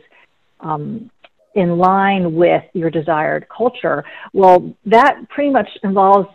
um, 0.59 1.09
in 1.55 1.77
line 1.77 2.35
with 2.35 2.63
your 2.73 2.89
desired 2.89 3.47
culture. 3.55 4.03
Well, 4.33 4.73
that 4.85 5.27
pretty 5.29 5.49
much 5.49 5.69
involves 5.83 6.27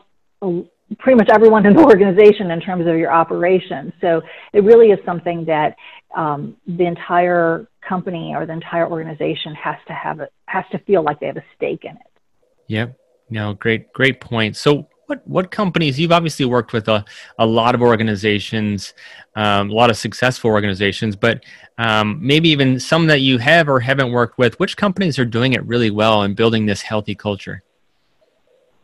pretty 0.99 1.17
much 1.17 1.29
everyone 1.33 1.67
in 1.67 1.75
the 1.75 1.83
organization 1.85 2.51
in 2.51 2.61
terms 2.61 2.87
of 2.87 2.97
your 2.97 3.13
operations. 3.13 3.93
So 4.01 4.23
it 4.53 4.61
really 4.61 4.89
is 4.89 4.99
something 5.05 5.45
that 5.47 5.77
um, 6.17 6.57
the 6.67 6.87
entire 6.87 7.67
company 7.87 8.35
or 8.35 8.47
the 8.47 8.53
entire 8.53 8.89
organization 8.89 9.55
has 9.55 9.77
to 9.87 9.93
have 9.93 10.21
it 10.21 10.33
has 10.47 10.65
to 10.73 10.79
feel 10.81 11.03
like 11.03 11.21
they 11.21 11.27
have 11.27 11.37
a 11.37 11.45
stake 11.57 11.85
in 11.85 11.93
it. 11.93 12.21
Yep. 12.69 12.99
No, 13.31 13.55
great, 13.55 13.93
great 13.93 14.21
point. 14.21 14.57
So 14.57 14.87
what 15.07 15.27
what 15.27 15.51
companies 15.51 15.99
you've 15.99 16.13
obviously 16.13 16.45
worked 16.45 16.73
with 16.73 16.89
a, 16.89 17.05
a 17.39 17.47
lot 17.47 17.75
of 17.75 17.83
organizations 17.83 18.95
um, 19.37 19.71
a 19.71 19.73
lot 19.73 19.91
of 19.91 19.97
successful 19.97 20.51
organizations 20.51 21.17
but 21.17 21.45
um, 21.79 22.19
maybe 22.21 22.49
even 22.49 22.79
some 22.79 23.07
that 23.07 23.21
you 23.21 23.39
have 23.39 23.69
or 23.69 23.81
haven't 23.81 24.11
worked 24.11 24.39
with 24.39 24.59
which 24.61 24.77
companies 24.77 25.19
are 25.19 25.25
doing 25.25 25.53
it 25.53 25.65
really 25.67 25.91
well 25.91 26.23
and 26.23 26.37
building 26.37 26.67
this 26.67 26.83
healthy 26.83 27.15
culture 27.15 27.63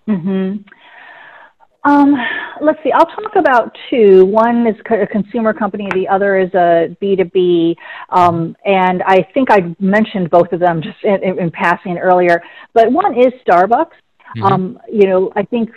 mm-hmm. 0.08 0.56
um, 1.88 2.14
let's 2.60 2.82
see, 2.82 2.92
I'll 2.92 3.06
talk 3.06 3.36
about 3.36 3.76
two. 3.88 4.24
One 4.24 4.66
is 4.66 4.76
a 4.90 5.06
consumer 5.06 5.52
company, 5.52 5.88
the 5.94 6.08
other 6.08 6.38
is 6.38 6.52
a 6.54 6.96
B2B. 7.00 7.76
Um, 8.10 8.56
and 8.64 9.02
I 9.04 9.26
think 9.34 9.50
I 9.50 9.74
mentioned 9.78 10.30
both 10.30 10.52
of 10.52 10.60
them 10.60 10.82
just 10.82 11.02
in, 11.02 11.38
in 11.38 11.50
passing 11.50 11.98
earlier. 11.98 12.42
But 12.74 12.92
one 12.92 13.18
is 13.18 13.32
Starbucks. 13.46 13.92
Mm-hmm. 14.36 14.44
Um, 14.44 14.78
you 14.90 15.08
know, 15.08 15.32
I 15.34 15.42
think 15.42 15.70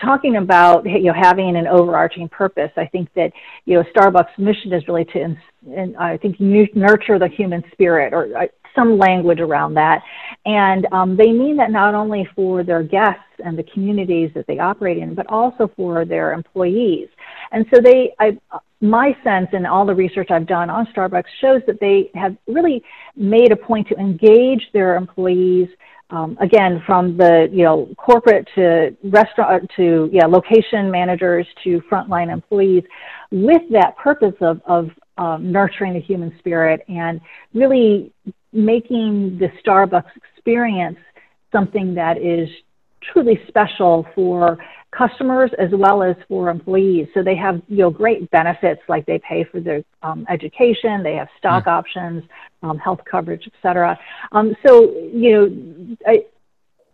talking 0.00 0.36
about 0.36 0.84
you 0.84 1.04
know 1.04 1.14
having 1.14 1.56
an 1.56 1.66
overarching 1.66 2.28
purpose, 2.28 2.70
I 2.76 2.86
think 2.86 3.08
that 3.14 3.32
you 3.64 3.74
know 3.74 3.84
Starbucks' 3.94 4.38
mission 4.38 4.72
is 4.72 4.86
really 4.86 5.04
to, 5.06 5.36
and 5.74 5.96
I 5.96 6.16
think 6.18 6.38
nurture 6.40 7.18
the 7.18 7.28
human 7.28 7.62
spirit, 7.72 8.12
or 8.12 8.36
uh, 8.36 8.46
some 8.74 8.98
language 8.98 9.40
around 9.40 9.74
that. 9.74 10.02
And 10.46 10.86
um, 10.92 11.16
they 11.16 11.32
mean 11.32 11.56
that 11.56 11.70
not 11.70 11.94
only 11.94 12.28
for 12.34 12.62
their 12.62 12.82
guests 12.82 13.22
and 13.44 13.58
the 13.58 13.62
communities 13.64 14.30
that 14.34 14.46
they 14.46 14.58
operate 14.58 14.98
in, 14.98 15.14
but 15.14 15.26
also 15.28 15.70
for 15.76 16.04
their 16.04 16.32
employees. 16.32 17.08
And 17.52 17.66
so 17.72 17.80
they, 17.80 18.12
I, 18.18 18.38
my 18.80 19.16
sense 19.22 19.48
and 19.52 19.66
all 19.66 19.84
the 19.84 19.94
research 19.94 20.30
I've 20.30 20.46
done 20.46 20.70
on 20.70 20.86
Starbucks 20.86 21.24
shows 21.40 21.62
that 21.66 21.80
they 21.80 22.10
have 22.14 22.36
really 22.46 22.82
made 23.16 23.52
a 23.52 23.56
point 23.56 23.88
to 23.88 23.96
engage 23.96 24.68
their 24.72 24.96
employees 24.96 25.68
um, 26.10 26.36
again, 26.40 26.82
from 26.86 27.16
the 27.16 27.48
you 27.52 27.64
know 27.64 27.88
corporate 27.96 28.48
to 28.54 28.96
restaurant 29.04 29.64
uh, 29.64 29.76
to 29.76 30.10
yeah 30.12 30.26
location 30.26 30.90
managers 30.90 31.46
to 31.64 31.80
frontline 31.90 32.32
employees, 32.32 32.84
with 33.30 33.62
that 33.70 33.96
purpose 33.96 34.34
of 34.40 34.60
of 34.66 34.90
um, 35.18 35.52
nurturing 35.52 35.94
the 35.94 36.00
human 36.00 36.34
spirit 36.38 36.80
and 36.88 37.20
really 37.54 38.12
making 38.52 39.38
the 39.38 39.48
Starbucks 39.64 40.10
experience 40.16 40.98
something 41.52 41.94
that 41.94 42.18
is 42.18 42.48
truly 43.12 43.38
special 43.48 44.06
for 44.14 44.58
customers 45.00 45.50
as 45.58 45.70
well 45.72 46.02
as 46.02 46.16
for 46.28 46.50
employees. 46.50 47.08
So 47.14 47.22
they 47.22 47.36
have 47.36 47.62
you 47.68 47.78
know 47.78 47.90
great 47.90 48.30
benefits 48.30 48.82
like 48.88 49.06
they 49.06 49.18
pay 49.18 49.44
for 49.50 49.60
their 49.60 49.82
um, 50.02 50.26
education, 50.28 51.02
they 51.02 51.14
have 51.14 51.28
stock 51.38 51.64
mm. 51.64 51.72
options, 51.78 52.24
um, 52.62 52.78
health 52.78 53.00
coverage, 53.10 53.48
etc. 53.52 53.98
Um, 54.32 54.54
so 54.66 54.92
you 55.12 55.30
know, 55.32 55.96
I, 56.06 56.24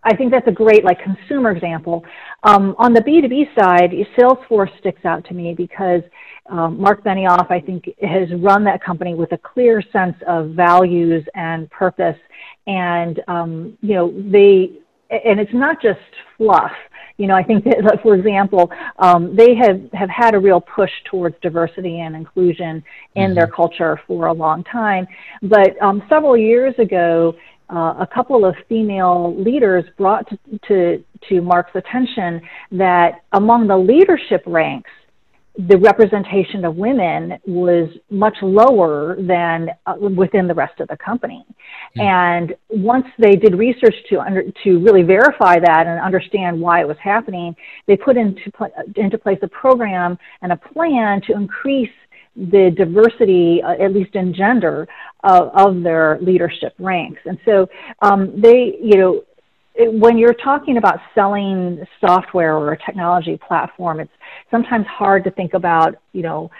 I 0.02 0.14
think 0.16 0.30
that's 0.30 0.46
a 0.46 0.52
great 0.52 0.84
like 0.84 0.98
consumer 1.02 1.50
example. 1.50 2.04
Um, 2.44 2.76
on 2.78 2.92
the 2.92 3.00
B2B 3.00 3.54
side, 3.58 3.90
Salesforce 4.16 4.70
sticks 4.78 5.04
out 5.04 5.24
to 5.26 5.34
me 5.34 5.52
because 5.52 6.02
um, 6.48 6.80
Marc 6.80 7.02
Benioff, 7.02 7.50
I 7.50 7.60
think, 7.60 7.90
has 8.00 8.28
run 8.38 8.62
that 8.64 8.82
company 8.82 9.14
with 9.14 9.32
a 9.32 9.38
clear 9.38 9.82
sense 9.92 10.16
of 10.28 10.50
values 10.50 11.24
and 11.34 11.68
purpose. 11.70 12.16
And, 12.68 13.20
um, 13.26 13.76
you 13.80 13.94
know, 13.94 14.12
they, 14.30 14.72
and 15.10 15.40
it's 15.40 15.54
not 15.54 15.80
just 15.80 16.00
fluff. 16.36 16.72
You 17.18 17.26
know, 17.26 17.34
I 17.34 17.42
think 17.42 17.64
that, 17.64 17.98
for 18.02 18.14
example, 18.14 18.70
um, 18.98 19.34
they 19.34 19.54
have, 19.54 19.80
have 19.92 20.10
had 20.10 20.34
a 20.34 20.38
real 20.38 20.60
push 20.60 20.90
towards 21.10 21.34
diversity 21.40 22.00
and 22.00 22.14
inclusion 22.14 22.84
in 23.14 23.28
mm-hmm. 23.28 23.34
their 23.34 23.46
culture 23.46 24.00
for 24.06 24.26
a 24.26 24.32
long 24.32 24.64
time. 24.64 25.06
But 25.42 25.80
um, 25.80 26.02
several 26.08 26.36
years 26.36 26.74
ago, 26.78 27.34
uh, 27.70 27.94
a 27.98 28.08
couple 28.14 28.44
of 28.44 28.54
female 28.68 29.34
leaders 29.42 29.84
brought 29.96 30.28
to, 30.28 30.38
to, 30.68 31.04
to 31.28 31.40
Marc's 31.40 31.74
attention 31.74 32.40
that 32.72 33.22
among 33.32 33.66
the 33.66 33.76
leadership 33.76 34.42
ranks, 34.46 34.90
the 35.58 35.78
representation 35.78 36.64
of 36.64 36.76
women 36.76 37.38
was 37.46 37.88
much 38.10 38.36
lower 38.42 39.16
than 39.18 39.68
uh, 39.86 39.94
within 39.96 40.46
the 40.46 40.54
rest 40.54 40.80
of 40.80 40.88
the 40.88 40.96
company. 40.98 41.44
Mm. 41.96 42.02
And 42.02 42.54
once 42.68 43.06
they 43.18 43.32
did 43.32 43.54
research 43.54 43.94
to 44.10 44.20
under, 44.20 44.42
to 44.64 44.78
really 44.80 45.02
verify 45.02 45.58
that 45.58 45.86
and 45.86 45.98
understand 46.00 46.60
why 46.60 46.80
it 46.80 46.88
was 46.88 46.98
happening, 47.02 47.56
they 47.86 47.96
put 47.96 48.16
into 48.16 48.50
pl- 48.52 48.72
into 48.96 49.16
place 49.16 49.38
a 49.42 49.48
program 49.48 50.18
and 50.42 50.52
a 50.52 50.56
plan 50.56 51.22
to 51.22 51.32
increase 51.32 51.90
the 52.36 52.70
diversity, 52.76 53.62
uh, 53.62 53.82
at 53.82 53.94
least 53.94 54.14
in 54.14 54.34
gender, 54.34 54.86
uh, 55.24 55.48
of 55.54 55.82
their 55.82 56.18
leadership 56.20 56.74
ranks. 56.78 57.20
And 57.24 57.38
so 57.46 57.66
um, 58.02 58.38
they, 58.38 58.76
you 58.82 58.98
know, 58.98 59.22
when 59.78 60.18
you're 60.18 60.34
talking 60.34 60.76
about 60.76 61.00
selling 61.14 61.84
software 62.00 62.56
or 62.56 62.72
a 62.72 62.78
technology 62.78 63.38
platform, 63.46 64.00
it's 64.00 64.12
sometimes 64.50 64.86
hard 64.86 65.24
to 65.24 65.30
think 65.30 65.54
about, 65.54 65.96
you 66.12 66.22
know, 66.22 66.50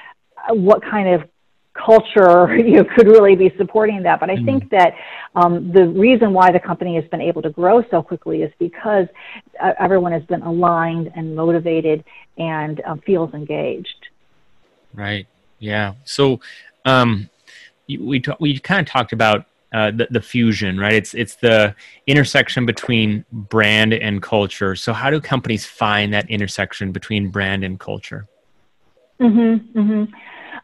what 0.51 0.83
kind 0.83 1.09
of 1.09 1.29
culture 1.75 2.57
you 2.59 2.77
know, 2.77 2.85
could 2.85 3.07
really 3.07 3.37
be 3.37 3.53
supporting 3.57 4.03
that. 4.03 4.21
But 4.21 4.31
I 4.31 4.37
mm 4.37 4.47
think 4.47 4.71
that 4.71 4.95
um, 5.35 5.73
the 5.73 5.89
reason 5.89 6.33
why 6.33 6.53
the 6.53 6.61
company 6.61 6.95
has 6.95 7.05
been 7.11 7.21
able 7.21 7.43
to 7.43 7.51
grow 7.51 7.83
so 7.91 8.01
quickly 8.01 8.43
is 8.43 8.53
because 8.61 9.07
uh, 9.61 9.73
everyone 9.81 10.13
has 10.13 10.23
been 10.25 10.43
aligned 10.43 11.11
and 11.17 11.35
motivated 11.35 12.05
and 12.39 12.81
uh, 12.87 12.95
feels 13.05 13.35
engaged. 13.35 14.07
Right. 14.95 15.27
Yeah. 15.59 15.95
So 16.05 16.41
um, 16.85 17.29
we 17.89 18.21
talk, 18.21 18.39
we 18.39 18.57
kind 18.61 18.81
of 18.81 18.87
talked 18.87 19.13
about 19.13 19.47
uh, 19.73 19.91
the, 19.91 20.07
the 20.11 20.21
fusion, 20.21 20.79
right? 20.79 20.95
It's 20.95 21.15
it's 21.15 21.37
the 21.37 21.75
intersection 22.07 22.67
between 22.67 23.25
brand 23.33 23.93
and 23.93 24.23
culture. 24.23 24.77
So 24.77 24.93
how 24.93 25.11
do 25.11 25.21
companies 25.21 25.67
find 25.67 26.13
that 26.15 26.31
intersection 26.31 26.93
between 26.93 27.29
brand 27.29 27.65
and 27.65 27.79
culture? 27.79 28.27
Mm-hmm. 29.21 29.79
mm-hmm. 29.79 30.15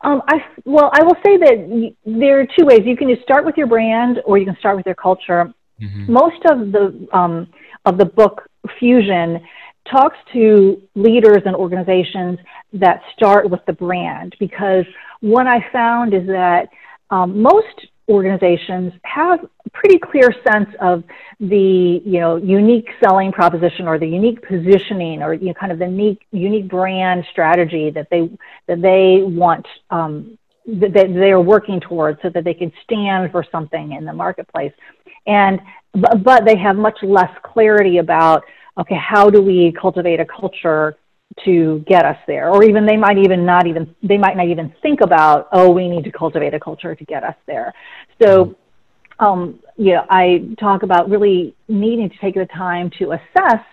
Um, 0.04 0.20
I 0.26 0.44
well, 0.64 0.90
I 0.92 1.04
will 1.04 1.16
say 1.24 1.36
that 1.36 1.94
there 2.04 2.40
are 2.40 2.46
two 2.58 2.64
ways. 2.64 2.80
You 2.84 2.96
can 2.96 3.08
just 3.08 3.22
start 3.22 3.44
with 3.44 3.56
your 3.56 3.68
brand, 3.68 4.20
or 4.24 4.36
you 4.36 4.44
can 4.44 4.56
start 4.58 4.76
with 4.76 4.86
your 4.86 4.96
culture. 4.96 5.52
Mm-hmm. 5.80 6.12
Most 6.12 6.44
of 6.46 6.72
the 6.72 7.08
um, 7.12 7.48
of 7.84 7.98
the 7.98 8.04
book 8.04 8.48
Fusion 8.78 9.40
talks 9.90 10.16
to 10.32 10.80
leaders 10.94 11.42
and 11.44 11.56
organizations 11.56 12.38
that 12.72 13.02
start 13.16 13.50
with 13.50 13.60
the 13.66 13.72
brand 13.72 14.34
because 14.38 14.84
what 15.20 15.46
I 15.46 15.64
found 15.72 16.14
is 16.14 16.26
that 16.26 16.68
um, 17.10 17.42
most 17.42 17.86
organizations 18.08 18.92
have 19.04 19.40
a 19.64 19.70
pretty 19.70 19.98
clear 19.98 20.34
sense 20.46 20.68
of 20.80 21.04
the 21.40 22.02
you 22.04 22.20
know 22.20 22.36
unique 22.36 22.88
selling 23.02 23.32
proposition 23.32 23.86
or 23.86 23.98
the 23.98 24.06
unique 24.06 24.42
positioning 24.46 25.22
or 25.22 25.34
you 25.34 25.46
know, 25.46 25.54
kind 25.54 25.72
of 25.72 25.78
the 25.78 25.86
unique 25.86 26.26
unique 26.32 26.68
brand 26.68 27.24
strategy 27.30 27.90
that 27.90 28.08
they 28.10 28.28
that 28.66 28.82
they 28.82 29.22
want 29.22 29.66
um, 29.90 30.36
that 30.66 30.92
they 30.92 31.30
are 31.30 31.40
working 31.40 31.80
towards 31.80 32.20
so 32.22 32.30
that 32.30 32.44
they 32.44 32.54
can 32.54 32.72
stand 32.84 33.30
for 33.30 33.44
something 33.50 33.92
in 33.92 34.04
the 34.04 34.12
marketplace. 34.12 34.72
And 35.26 35.60
but 35.94 36.44
they 36.44 36.56
have 36.56 36.76
much 36.76 36.98
less 37.02 37.30
clarity 37.42 37.98
about 37.98 38.44
okay 38.78 38.96
how 38.96 39.30
do 39.30 39.40
we 39.42 39.72
cultivate 39.72 40.20
a 40.20 40.26
culture 40.26 40.96
to 41.44 41.84
get 41.86 42.04
us 42.04 42.18
there. 42.26 42.50
Or 42.50 42.62
even 42.64 42.86
they 42.86 42.96
might 42.96 43.18
even 43.18 43.44
not 43.44 43.66
even 43.66 43.94
they 44.02 44.18
might 44.18 44.36
not 44.36 44.48
even 44.48 44.72
think 44.82 45.00
about 45.00 45.48
oh 45.52 45.70
we 45.70 45.88
need 45.88 46.04
to 46.04 46.12
cultivate 46.12 46.54
a 46.54 46.60
culture 46.60 46.94
to 46.94 47.04
get 47.04 47.24
us 47.24 47.36
there. 47.46 47.72
So 48.20 48.56
um, 49.18 49.60
you 49.76 49.94
know 49.94 50.04
i 50.10 50.42
talk 50.58 50.82
about 50.82 51.08
really 51.08 51.54
needing 51.68 52.10
to 52.10 52.16
take 52.18 52.34
the 52.34 52.46
time 52.46 52.90
to 52.98 53.12
assess 53.12 53.64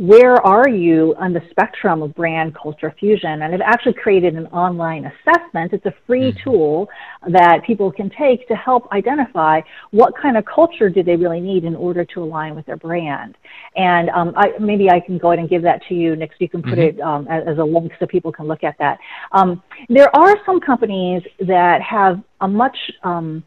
where 0.00 0.36
are 0.46 0.66
you 0.66 1.14
on 1.18 1.34
the 1.34 1.42
spectrum 1.50 2.00
of 2.00 2.14
brand 2.14 2.56
culture 2.56 2.94
fusion? 2.98 3.42
And 3.42 3.54
I've 3.54 3.60
actually 3.60 3.92
created 3.92 4.34
an 4.34 4.46
online 4.46 5.04
assessment. 5.04 5.74
It's 5.74 5.84
a 5.84 5.92
free 6.06 6.32
mm-hmm. 6.32 6.42
tool 6.42 6.88
that 7.28 7.60
people 7.66 7.92
can 7.92 8.10
take 8.18 8.48
to 8.48 8.54
help 8.54 8.90
identify 8.92 9.60
what 9.90 10.14
kind 10.16 10.38
of 10.38 10.46
culture 10.46 10.88
do 10.88 11.02
they 11.02 11.16
really 11.16 11.40
need 11.40 11.64
in 11.64 11.76
order 11.76 12.06
to 12.06 12.22
align 12.22 12.54
with 12.54 12.64
their 12.64 12.78
brand. 12.78 13.36
And 13.76 14.08
um, 14.08 14.32
I, 14.38 14.52
maybe 14.58 14.88
I 14.88 15.00
can 15.00 15.18
go 15.18 15.32
ahead 15.32 15.38
and 15.38 15.50
give 15.50 15.60
that 15.64 15.82
to 15.90 15.94
you 15.94 16.16
next. 16.16 16.40
You 16.40 16.48
can 16.48 16.62
put 16.62 16.78
mm-hmm. 16.78 16.98
it 16.98 17.00
um, 17.02 17.28
as, 17.28 17.42
as, 17.46 17.58
a 17.58 17.62
link 17.62 17.92
so 18.00 18.06
people 18.06 18.32
can 18.32 18.46
look 18.46 18.64
at 18.64 18.78
that. 18.78 18.98
Um, 19.32 19.62
there 19.90 20.16
are 20.16 20.34
some 20.46 20.60
companies 20.60 21.22
that 21.40 21.82
have 21.82 22.22
a 22.40 22.48
much 22.48 22.76
um, 23.02 23.44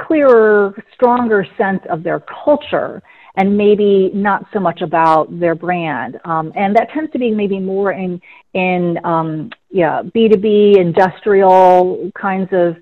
clearer, 0.00 0.74
stronger 0.94 1.46
sense 1.56 1.82
of 1.88 2.02
their 2.02 2.24
culture 2.44 3.04
and 3.36 3.56
maybe 3.56 4.10
not 4.14 4.46
so 4.52 4.58
much 4.58 4.80
about 4.80 5.38
their 5.38 5.54
brand. 5.54 6.18
Um, 6.24 6.52
and 6.56 6.74
that 6.76 6.90
tends 6.92 7.12
to 7.12 7.18
be 7.18 7.30
maybe 7.30 7.60
more 7.60 7.92
in 7.92 8.20
in 8.54 8.98
um, 9.04 9.50
yeah 9.70 10.02
B 10.02 10.28
two 10.28 10.38
B 10.38 10.76
industrial 10.78 12.10
kinds 12.20 12.48
of 12.52 12.76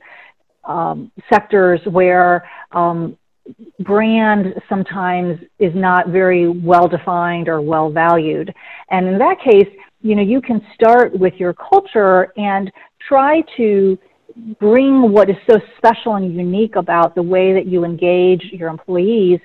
um, 0.64 1.10
sectors 1.30 1.80
where 1.86 2.48
um, 2.72 3.16
brand 3.80 4.54
sometimes 4.68 5.38
is 5.58 5.72
not 5.74 6.08
very 6.08 6.48
well 6.48 6.88
defined 6.88 7.48
or 7.48 7.60
well 7.60 7.90
valued. 7.90 8.54
And 8.90 9.06
in 9.06 9.18
that 9.18 9.36
case, 9.40 9.68
you 10.00 10.14
know, 10.14 10.22
you 10.22 10.40
can 10.40 10.64
start 10.74 11.18
with 11.18 11.34
your 11.34 11.54
culture 11.54 12.32
and 12.36 12.70
try 13.08 13.42
to 13.56 13.98
bring 14.58 15.12
what 15.12 15.30
is 15.30 15.36
so 15.48 15.60
special 15.76 16.16
and 16.16 16.34
unique 16.34 16.76
about 16.76 17.14
the 17.14 17.22
way 17.22 17.52
that 17.52 17.66
you 17.66 17.84
engage 17.84 18.42
your 18.52 18.68
employees 18.68 19.40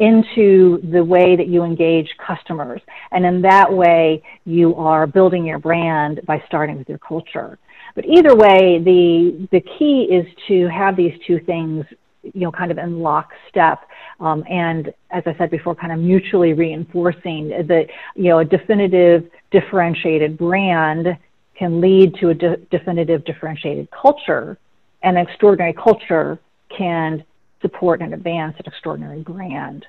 into 0.00 0.80
the 0.90 1.04
way 1.14 1.36
that 1.36 1.48
you 1.48 1.62
engage 1.62 2.08
customers. 2.30 2.80
And 3.12 3.24
in 3.24 3.42
that 3.42 3.70
way, 3.70 4.22
you 4.44 4.74
are 4.76 5.06
building 5.06 5.44
your 5.44 5.58
brand 5.58 6.20
by 6.26 6.42
starting 6.48 6.76
with 6.78 6.88
your 6.88 6.98
culture. 6.98 7.58
But 7.94 8.04
either 8.06 8.34
way, 8.34 8.78
the, 8.90 9.48
the 9.52 9.62
key 9.78 10.08
is 10.10 10.26
to 10.48 10.68
have 10.68 10.96
these 10.96 11.12
two 11.26 11.38
things, 11.40 11.84
you 12.22 12.42
know, 12.42 12.52
kind 12.52 12.70
of 12.70 12.78
in 12.78 13.00
lockstep 13.00 13.80
Um, 14.20 14.44
and 14.48 14.92
as 15.10 15.22
I 15.26 15.34
said 15.38 15.50
before, 15.50 15.74
kind 15.74 15.92
of 15.92 15.98
mutually 15.98 16.52
reinforcing 16.52 17.48
that, 17.48 17.86
you 18.14 18.24
know, 18.24 18.38
a 18.40 18.44
definitive 18.44 19.30
differentiated 19.50 20.36
brand 20.36 21.16
can 21.58 21.80
lead 21.80 22.14
to 22.16 22.28
a 22.28 22.34
de- 22.34 22.56
definitive 22.70 23.24
differentiated 23.24 23.88
culture, 23.90 24.58
and 25.02 25.16
an 25.16 25.26
extraordinary 25.26 25.72
culture 25.72 26.38
can 26.76 27.24
support 27.60 28.00
and 28.02 28.14
advance 28.14 28.56
an 28.58 28.64
extraordinary 28.66 29.20
brand. 29.22 29.86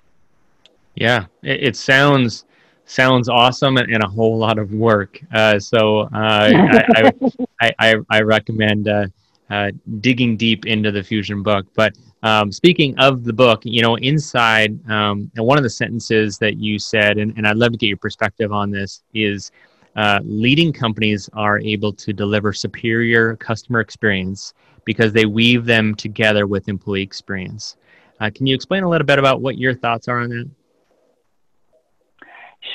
Yeah, 0.96 1.26
it, 1.44 1.64
it 1.64 1.76
sounds 1.76 2.46
sounds 2.86 3.30
awesome 3.30 3.78
and, 3.78 3.94
and, 3.94 4.04
a 4.04 4.08
whole 4.08 4.38
lot 4.38 4.58
of 4.58 4.74
work. 4.74 5.20
Uh, 5.34 5.58
so 5.58 6.02
uh, 6.02 6.08
I, 6.14 7.12
I, 7.62 7.74
I, 7.80 7.96
I, 8.10 8.22
recommend 8.22 8.90
uh, 8.90 9.06
uh, 9.50 9.72
digging 10.02 10.36
deep 10.36 10.66
into 10.66 10.92
the 10.92 11.02
Fusion 11.02 11.42
book. 11.42 11.66
But 11.74 11.94
um, 12.24 12.52
speaking 12.52 12.98
of 13.00 13.24
the 13.24 13.32
book, 13.34 13.62
you 13.64 13.82
know, 13.82 13.96
inside 13.96 14.78
um, 14.90 15.32
one 15.36 15.58
of 15.58 15.64
the 15.64 15.70
sentences 15.70 16.38
that 16.40 16.58
you 16.58 16.80
said, 16.80 17.18
and, 17.18 17.34
and 17.38 17.48
I'd 17.48 17.58
love 17.58 17.72
to 17.72 17.78
get 17.78 17.88
your 17.88 17.98
perspective 17.98 18.52
on 18.52 18.72
this, 18.72 19.04
is 19.14 19.52
uh, 19.96 20.20
leading 20.24 20.72
companies 20.72 21.30
are 21.34 21.60
able 21.60 21.92
to 21.94 22.14
deliver 22.14 22.54
superior 22.54 23.36
customer 23.38 23.80
experience 23.80 24.54
because 24.86 25.14
they 25.14 25.26
weave 25.26 25.66
them 25.66 25.96
together 25.96 26.48
with 26.48 26.68
employee 26.68 27.02
experience. 27.02 27.78
Uh, 28.20 28.30
can 28.34 28.46
you 28.46 28.56
explain 28.56 28.84
a 28.84 28.90
little 28.90 29.06
bit 29.06 29.20
about 29.20 29.42
what 29.42 29.58
your 29.58 29.74
thoughts 29.74 30.08
are 30.08 30.20
on 30.20 30.30
that? 30.30 30.50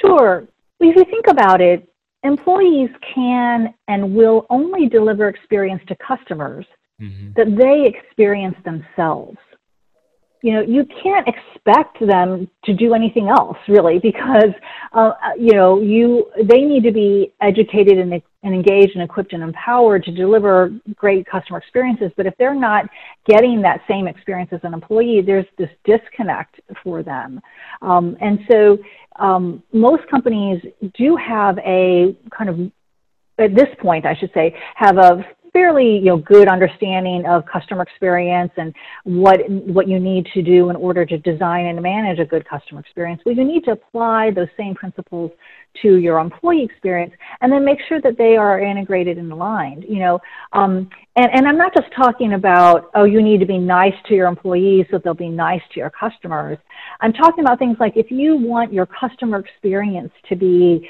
Sure. 0.01 0.47
If 0.81 0.97
you 0.97 1.05
think 1.05 1.27
about 1.29 1.61
it, 1.61 1.88
employees 2.23 2.90
can 3.14 3.73
and 3.88 4.14
will 4.14 4.47
only 4.51 4.88
deliver 4.88 5.29
experience 5.29 5.83
to 5.88 5.97
customers 5.97 6.66
mm-hmm. 7.01 7.33
that 7.37 7.57
they 7.57 7.87
experience 7.87 8.57
themselves 8.64 9.38
you 10.42 10.53
know 10.53 10.61
you 10.61 10.87
can't 11.03 11.27
expect 11.27 11.99
them 12.07 12.49
to 12.64 12.75
do 12.75 12.94
anything 12.94 13.29
else 13.29 13.57
really 13.68 13.99
because 13.99 14.53
uh, 14.92 15.12
you 15.38 15.53
know 15.53 15.81
you 15.81 16.31
they 16.44 16.61
need 16.61 16.83
to 16.83 16.92
be 16.92 17.33
educated 17.40 17.99
and, 17.99 18.12
and 18.42 18.55
engaged 18.55 18.92
and 18.94 19.03
equipped 19.03 19.33
and 19.33 19.42
empowered 19.42 20.05
to 20.05 20.12
deliver 20.12 20.70
great 20.94 21.27
customer 21.27 21.59
experiences. 21.59 22.11
But 22.16 22.27
if 22.27 22.35
they're 22.38 22.55
not 22.55 22.87
getting 23.29 23.62
that 23.62 23.81
same 23.88 24.07
experience 24.07 24.51
as 24.53 24.61
an 24.62 24.75
employee 24.75 25.22
there's 25.25 25.46
this 25.59 25.70
disconnect 25.85 26.61
for 26.83 27.03
them. 27.03 27.40
Um, 27.83 28.16
and 28.20 28.40
so 28.51 28.79
um, 29.18 29.62
most 29.72 30.03
companies 30.11 30.61
do 30.96 31.16
have 31.16 31.59
a 31.59 32.16
kind 32.37 32.51
of 32.51 32.72
at 33.38 33.55
this 33.55 33.68
point, 33.81 34.07
I 34.07 34.14
should 34.14 34.31
say, 34.33 34.57
have 34.75 34.96
a 34.96 35.25
fairly 35.57 35.97
you 35.97 36.05
know 36.05 36.19
good 36.19 36.49
understanding 36.49 37.25
of 37.27 37.42
customer 37.51 37.83
experience 37.83 38.53
and 38.59 38.75
what 39.05 39.40
what 39.49 39.88
you 39.88 39.99
need 39.99 40.27
to 40.35 40.42
do 40.42 40.69
in 40.69 40.77
order 40.77 41.07
to 41.07 41.16
design 41.19 41.64
and 41.64 41.81
manage 41.83 42.19
a 42.19 42.27
good 42.27 42.47
customer 42.47 42.81
experience. 42.81 43.23
Well, 43.25 43.35
you 43.35 43.45
need 43.45 43.64
to 43.64 43.71
apply 43.73 44.33
those 44.33 44.49
same 44.59 44.75
principles 44.75 45.31
to 45.83 45.97
your 45.97 46.19
employee 46.19 46.62
experience 46.62 47.12
and 47.40 47.51
then 47.51 47.64
make 47.64 47.79
sure 47.88 48.01
that 48.03 48.19
they 48.19 48.37
are 48.37 48.61
integrated 48.61 49.19
and 49.19 49.31
aligned 49.31 49.85
you 49.85 49.99
know 49.99 50.19
um, 50.55 50.88
and, 51.16 51.29
and 51.35 51.47
i'm 51.47 51.59
not 51.59 51.71
just 51.75 51.88
talking 51.95 52.33
about 52.33 52.90
oh 52.95 53.05
you 53.05 53.21
need 53.23 53.40
to 53.40 53.47
be 53.47 53.59
nice 53.59 53.92
to 54.07 54.14
your 54.14 54.27
employees 54.27 54.87
so 54.90 54.99
they'll 54.99 55.12
be 55.12 55.29
nice 55.29 55.61
to 55.75 55.81
your 55.81 55.90
customers 55.90 56.57
i'm 57.03 57.12
talking 57.12 57.45
about 57.45 57.59
things 57.59 57.77
like 57.79 57.92
if 57.95 58.11
you 58.11 58.37
want 58.37 58.73
your 58.73 58.87
customer 58.87 59.38
experience 59.38 60.12
to 60.27 60.35
be 60.35 60.88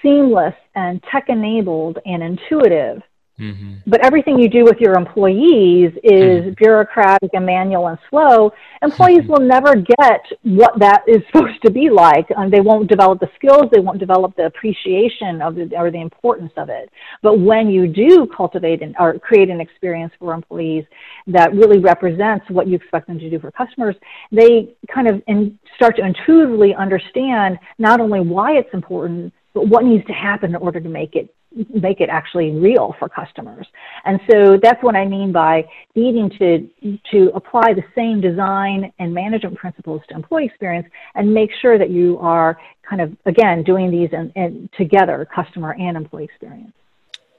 seamless 0.00 0.54
and 0.76 1.02
tech 1.12 1.24
enabled 1.28 1.98
and 2.06 2.22
intuitive 2.22 3.02
Mm-hmm. 3.40 3.74
But 3.86 4.04
everything 4.04 4.38
you 4.38 4.48
do 4.48 4.64
with 4.64 4.76
your 4.78 4.94
employees 4.94 5.92
is 6.04 6.12
mm-hmm. 6.12 6.50
bureaucratic 6.56 7.30
and 7.32 7.46
manual 7.46 7.88
and 7.88 7.98
slow. 8.10 8.52
Employees 8.82 9.22
mm-hmm. 9.22 9.32
will 9.32 9.40
never 9.40 9.74
get 9.74 10.20
what 10.42 10.78
that 10.78 11.02
is 11.08 11.22
supposed 11.32 11.60
to 11.64 11.70
be 11.70 11.88
like. 11.88 12.26
Um, 12.36 12.50
they 12.50 12.60
won't 12.60 12.88
develop 12.88 13.20
the 13.20 13.30
skills, 13.34 13.64
they 13.72 13.80
won't 13.80 13.98
develop 13.98 14.36
the 14.36 14.46
appreciation 14.46 15.40
of 15.40 15.54
the, 15.54 15.70
or 15.76 15.90
the 15.90 16.00
importance 16.00 16.52
of 16.56 16.68
it. 16.68 16.90
But 17.22 17.40
when 17.40 17.68
you 17.68 17.86
do 17.88 18.28
cultivate 18.36 18.82
an, 18.82 18.94
or 18.98 19.18
create 19.18 19.48
an 19.48 19.60
experience 19.60 20.12
for 20.18 20.34
employees 20.34 20.84
that 21.26 21.54
really 21.54 21.78
represents 21.78 22.44
what 22.50 22.68
you 22.68 22.76
expect 22.76 23.06
them 23.06 23.18
to 23.18 23.30
do 23.30 23.38
for 23.40 23.50
customers, 23.50 23.96
they 24.30 24.74
kind 24.92 25.08
of 25.08 25.22
in, 25.26 25.58
start 25.76 25.96
to 25.96 26.04
intuitively 26.04 26.74
understand 26.74 27.58
not 27.78 28.00
only 28.00 28.20
why 28.20 28.52
it's 28.52 28.72
important, 28.74 29.32
but 29.54 29.68
what 29.68 29.84
needs 29.84 30.06
to 30.06 30.12
happen 30.12 30.50
in 30.50 30.56
order 30.56 30.80
to 30.80 30.88
make 30.88 31.14
it 31.14 31.34
make 31.72 32.00
it 32.00 32.08
actually 32.08 32.50
real 32.50 32.94
for 32.98 33.08
customers. 33.08 33.66
And 34.04 34.20
so 34.30 34.58
that's 34.62 34.82
what 34.82 34.96
I 34.96 35.06
mean 35.06 35.32
by 35.32 35.68
needing 35.94 36.30
to 36.38 36.98
to 37.10 37.30
apply 37.34 37.74
the 37.74 37.84
same 37.94 38.20
design 38.20 38.92
and 38.98 39.12
management 39.12 39.56
principles 39.56 40.02
to 40.08 40.14
employee 40.14 40.46
experience 40.46 40.88
and 41.14 41.32
make 41.32 41.50
sure 41.60 41.78
that 41.78 41.90
you 41.90 42.18
are 42.20 42.58
kind 42.88 43.00
of 43.00 43.16
again 43.26 43.62
doing 43.62 43.90
these 43.90 44.10
and, 44.12 44.32
and 44.36 44.68
together, 44.76 45.26
customer 45.34 45.74
and 45.74 45.96
employee 45.96 46.24
experience. 46.24 46.72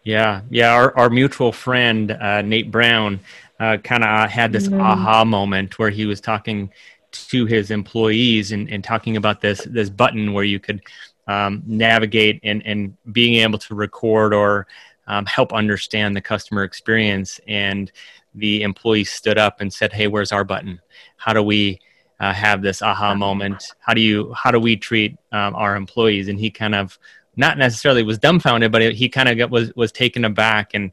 Yeah, 0.03 0.41
yeah. 0.49 0.73
Our 0.73 0.97
our 0.97 1.09
mutual 1.09 1.51
friend 1.51 2.11
uh, 2.11 2.41
Nate 2.41 2.71
Brown 2.71 3.19
uh, 3.59 3.77
kind 3.77 4.03
of 4.03 4.29
had 4.29 4.51
this 4.51 4.67
mm-hmm. 4.67 4.81
aha 4.81 5.23
moment 5.23 5.79
where 5.79 5.89
he 5.89 6.05
was 6.05 6.19
talking 6.19 6.69
to 7.11 7.45
his 7.45 7.71
employees 7.71 8.51
and, 8.51 8.69
and 8.69 8.83
talking 8.83 9.17
about 9.17 9.39
this 9.41 9.63
this 9.65 9.89
button 9.89 10.33
where 10.33 10.43
you 10.43 10.59
could 10.59 10.81
um, 11.27 11.63
navigate 11.65 12.39
and, 12.43 12.65
and 12.65 12.97
being 13.11 13.35
able 13.35 13.59
to 13.59 13.75
record 13.75 14.33
or 14.33 14.67
um, 15.07 15.25
help 15.25 15.53
understand 15.53 16.15
the 16.15 16.21
customer 16.21 16.63
experience. 16.63 17.39
And 17.47 17.91
the 18.35 18.63
employee 18.63 19.03
stood 19.03 19.37
up 19.37 19.61
and 19.61 19.71
said, 19.71 19.93
"Hey, 19.93 20.07
where's 20.07 20.31
our 20.31 20.43
button? 20.43 20.81
How 21.17 21.33
do 21.33 21.43
we 21.43 21.79
uh, 22.19 22.33
have 22.33 22.61
this 22.61 22.81
aha 22.81 23.13
moment? 23.13 23.63
How 23.79 23.93
do 23.93 24.01
you 24.01 24.33
how 24.33 24.51
do 24.51 24.59
we 24.59 24.75
treat 24.75 25.17
um, 25.31 25.55
our 25.55 25.75
employees?" 25.75 26.27
And 26.27 26.39
he 26.39 26.49
kind 26.49 26.75
of 26.75 26.97
not 27.35 27.57
necessarily 27.57 28.03
was 28.03 28.17
dumbfounded, 28.17 28.71
but 28.71 28.93
he 28.93 29.09
kind 29.09 29.29
of 29.29 29.51
was 29.51 29.73
was 29.75 29.91
taken 29.91 30.25
aback 30.25 30.73
and. 30.73 30.91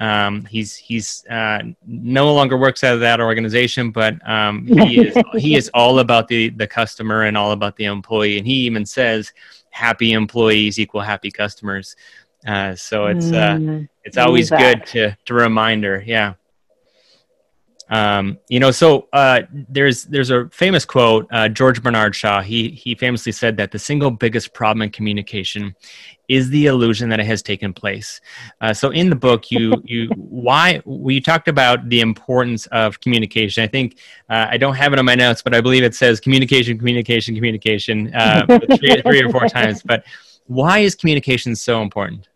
Um, 0.00 0.44
he's 0.44 0.76
he's 0.76 1.26
uh, 1.26 1.58
no 1.84 2.32
longer 2.32 2.56
works 2.56 2.84
out 2.84 2.94
of 2.94 3.00
that 3.00 3.20
organization, 3.20 3.90
but 3.90 4.14
um, 4.28 4.64
he 4.64 5.08
is 5.08 5.16
he 5.36 5.56
is 5.56 5.68
all 5.74 5.98
about 5.98 6.28
the 6.28 6.50
the 6.50 6.68
customer 6.68 7.24
and 7.24 7.36
all 7.36 7.50
about 7.50 7.74
the 7.74 7.86
employee. 7.86 8.38
And 8.38 8.46
he 8.46 8.58
even 8.58 8.86
says, 8.86 9.32
happy 9.78 10.12
employees 10.12 10.78
equal 10.78 11.00
happy 11.00 11.30
customers. 11.30 11.94
Uh, 12.46 12.74
so 12.74 13.06
it's 13.06 13.30
uh, 13.32 13.56
mm, 13.56 13.88
it's 14.04 14.16
always 14.16 14.50
good 14.50 14.84
to 14.86 15.16
to 15.24 15.34
remind 15.34 15.84
her. 15.84 16.02
yeah. 16.04 16.34
Um, 17.90 18.38
you 18.48 18.60
know, 18.60 18.70
so 18.70 19.08
uh, 19.12 19.42
there's 19.50 20.04
there's 20.04 20.30
a 20.30 20.48
famous 20.50 20.84
quote. 20.84 21.26
Uh, 21.30 21.48
George 21.48 21.82
Bernard 21.82 22.14
Shaw 22.14 22.42
he 22.42 22.70
he 22.70 22.94
famously 22.94 23.32
said 23.32 23.56
that 23.56 23.70
the 23.70 23.78
single 23.78 24.10
biggest 24.10 24.52
problem 24.52 24.82
in 24.82 24.90
communication 24.90 25.74
is 26.28 26.50
the 26.50 26.66
illusion 26.66 27.08
that 27.08 27.18
it 27.18 27.26
has 27.26 27.42
taken 27.42 27.72
place. 27.72 28.20
Uh, 28.60 28.74
so 28.74 28.90
in 28.90 29.08
the 29.08 29.16
book, 29.16 29.50
you 29.50 29.72
you 29.84 30.08
why 30.16 30.82
we 30.84 31.20
talked 31.20 31.48
about 31.48 31.88
the 31.88 32.00
importance 32.00 32.66
of 32.66 33.00
communication. 33.00 33.64
I 33.64 33.66
think 33.66 33.98
uh, 34.28 34.46
I 34.50 34.58
don't 34.58 34.74
have 34.74 34.92
it 34.92 34.98
on 34.98 35.04
my 35.06 35.14
notes, 35.14 35.40
but 35.42 35.54
I 35.54 35.60
believe 35.60 35.82
it 35.82 35.94
says 35.94 36.20
communication, 36.20 36.76
communication, 36.76 37.34
communication 37.34 38.14
uh, 38.14 38.46
three, 38.76 39.00
three 39.02 39.22
or 39.22 39.30
four 39.30 39.48
times. 39.48 39.82
But 39.82 40.04
why 40.46 40.80
is 40.80 40.94
communication 40.94 41.56
so 41.56 41.80
important? 41.82 42.28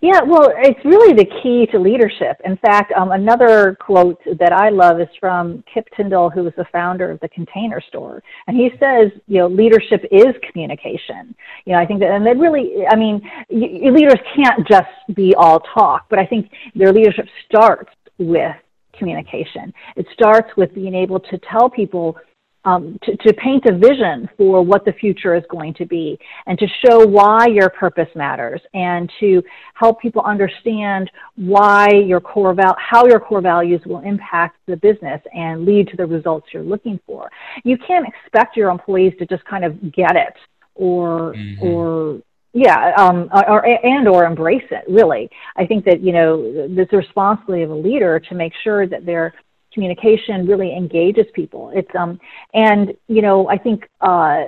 Yeah, 0.00 0.20
well, 0.22 0.52
it's 0.56 0.84
really 0.84 1.14
the 1.14 1.26
key 1.42 1.66
to 1.72 1.78
leadership. 1.78 2.40
In 2.44 2.56
fact, 2.58 2.92
um, 2.92 3.10
another 3.12 3.76
quote 3.80 4.20
that 4.38 4.52
I 4.52 4.68
love 4.68 5.00
is 5.00 5.08
from 5.18 5.64
Kip 5.72 5.88
Tindell, 5.96 6.30
who 6.30 6.44
was 6.44 6.52
the 6.56 6.66
founder 6.72 7.10
of 7.10 7.18
the 7.20 7.28
Container 7.28 7.80
Store, 7.88 8.22
and 8.46 8.56
he 8.56 8.70
says, 8.78 9.10
you 9.26 9.38
know, 9.38 9.48
leadership 9.48 10.04
is 10.10 10.34
communication. 10.50 11.34
You 11.64 11.72
know, 11.74 11.80
I 11.80 11.86
think 11.86 12.00
that, 12.00 12.10
and 12.10 12.24
that 12.26 12.38
really, 12.38 12.84
I 12.88 12.96
mean, 12.96 13.20
leaders 13.50 14.20
can't 14.36 14.66
just 14.68 14.88
be 15.14 15.34
all 15.36 15.60
talk, 15.60 16.06
but 16.08 16.18
I 16.18 16.26
think 16.26 16.50
their 16.74 16.92
leadership 16.92 17.26
starts 17.46 17.90
with 18.18 18.54
communication. 18.96 19.72
It 19.96 20.06
starts 20.12 20.50
with 20.56 20.74
being 20.74 20.94
able 20.94 21.20
to 21.20 21.38
tell 21.50 21.68
people 21.68 22.16
um, 22.64 22.98
to, 23.02 23.16
to 23.16 23.32
paint 23.34 23.64
a 23.66 23.72
vision 23.72 24.28
for 24.36 24.62
what 24.62 24.84
the 24.84 24.92
future 24.92 25.34
is 25.34 25.42
going 25.50 25.74
to 25.74 25.86
be 25.86 26.18
and 26.46 26.58
to 26.58 26.66
show 26.84 27.06
why 27.06 27.46
your 27.46 27.70
purpose 27.70 28.08
matters 28.14 28.60
and 28.74 29.10
to 29.20 29.42
help 29.74 30.00
people 30.00 30.22
understand 30.22 31.10
why 31.36 31.88
your 31.88 32.20
core 32.20 32.54
val- 32.54 32.76
how 32.78 33.06
your 33.06 33.20
core 33.20 33.40
values 33.40 33.80
will 33.86 34.00
impact 34.00 34.58
the 34.66 34.76
business 34.76 35.20
and 35.34 35.64
lead 35.64 35.88
to 35.88 35.96
the 35.96 36.06
results 36.06 36.48
you're 36.52 36.62
looking 36.62 37.00
for. 37.06 37.30
You 37.64 37.78
can't 37.78 38.06
expect 38.06 38.56
your 38.56 38.70
employees 38.70 39.14
to 39.18 39.26
just 39.26 39.44
kind 39.44 39.64
of 39.64 39.92
get 39.92 40.16
it 40.16 40.34
or 40.74 41.34
mm-hmm. 41.34 41.64
or 41.64 42.20
yeah 42.52 42.92
um, 42.96 43.28
or, 43.32 43.64
and 43.64 44.08
or 44.08 44.24
embrace 44.24 44.66
it 44.70 44.84
really 44.88 45.28
i 45.56 45.64
think 45.64 45.84
that 45.84 46.00
you 46.00 46.12
know 46.12 46.42
it's 46.44 46.90
the 46.90 46.96
responsibility 46.96 47.62
of 47.62 47.70
a 47.70 47.74
leader 47.74 48.18
to 48.18 48.34
make 48.34 48.52
sure 48.64 48.86
that 48.88 49.06
they're 49.06 49.32
communication 49.72 50.46
really 50.46 50.74
engages 50.74 51.26
people. 51.34 51.70
It's 51.74 51.94
um 51.94 52.20
and 52.54 52.94
you 53.08 53.22
know 53.22 53.48
I 53.48 53.58
think 53.58 53.88
uh, 54.00 54.44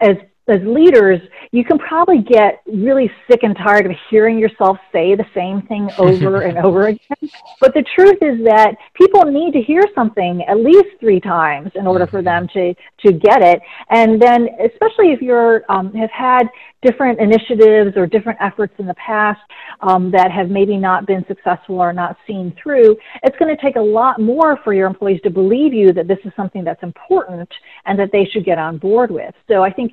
as 0.00 0.16
as 0.48 0.60
leaders, 0.64 1.20
you 1.52 1.64
can 1.64 1.78
probably 1.78 2.22
get 2.22 2.62
really 2.66 3.10
sick 3.30 3.40
and 3.42 3.56
tired 3.56 3.86
of 3.86 3.92
hearing 4.10 4.38
yourself 4.38 4.78
say 4.92 5.14
the 5.14 5.26
same 5.34 5.62
thing 5.62 5.90
over 5.98 6.42
and 6.42 6.58
over 6.58 6.88
again. 6.88 7.30
But 7.60 7.74
the 7.74 7.84
truth 7.94 8.18
is 8.22 8.44
that 8.44 8.76
people 8.94 9.24
need 9.24 9.52
to 9.52 9.62
hear 9.62 9.82
something 9.94 10.42
at 10.48 10.58
least 10.58 10.88
three 11.00 11.20
times 11.20 11.70
in 11.74 11.86
order 11.86 12.06
for 12.06 12.22
them 12.22 12.48
to, 12.54 12.74
to 13.06 13.12
get 13.12 13.42
it. 13.42 13.60
And 13.90 14.20
then, 14.20 14.48
especially 14.64 15.12
if 15.12 15.20
you're 15.20 15.64
um, 15.68 15.92
have 15.94 16.10
had 16.10 16.48
different 16.82 17.18
initiatives 17.18 17.96
or 17.96 18.06
different 18.06 18.38
efforts 18.40 18.72
in 18.78 18.86
the 18.86 18.94
past 18.94 19.40
um, 19.80 20.10
that 20.12 20.30
have 20.30 20.48
maybe 20.48 20.76
not 20.76 21.06
been 21.06 21.24
successful 21.26 21.80
or 21.80 21.92
not 21.92 22.16
seen 22.26 22.54
through, 22.62 22.96
it's 23.24 23.36
going 23.38 23.54
to 23.54 23.60
take 23.60 23.76
a 23.76 23.80
lot 23.80 24.20
more 24.20 24.58
for 24.62 24.72
your 24.72 24.86
employees 24.86 25.20
to 25.22 25.30
believe 25.30 25.74
you 25.74 25.92
that 25.92 26.06
this 26.06 26.18
is 26.24 26.32
something 26.36 26.62
that's 26.62 26.82
important 26.82 27.48
and 27.86 27.98
that 27.98 28.10
they 28.12 28.24
should 28.32 28.44
get 28.44 28.58
on 28.58 28.78
board 28.78 29.10
with. 29.10 29.34
So 29.48 29.64
I 29.64 29.72
think 29.72 29.92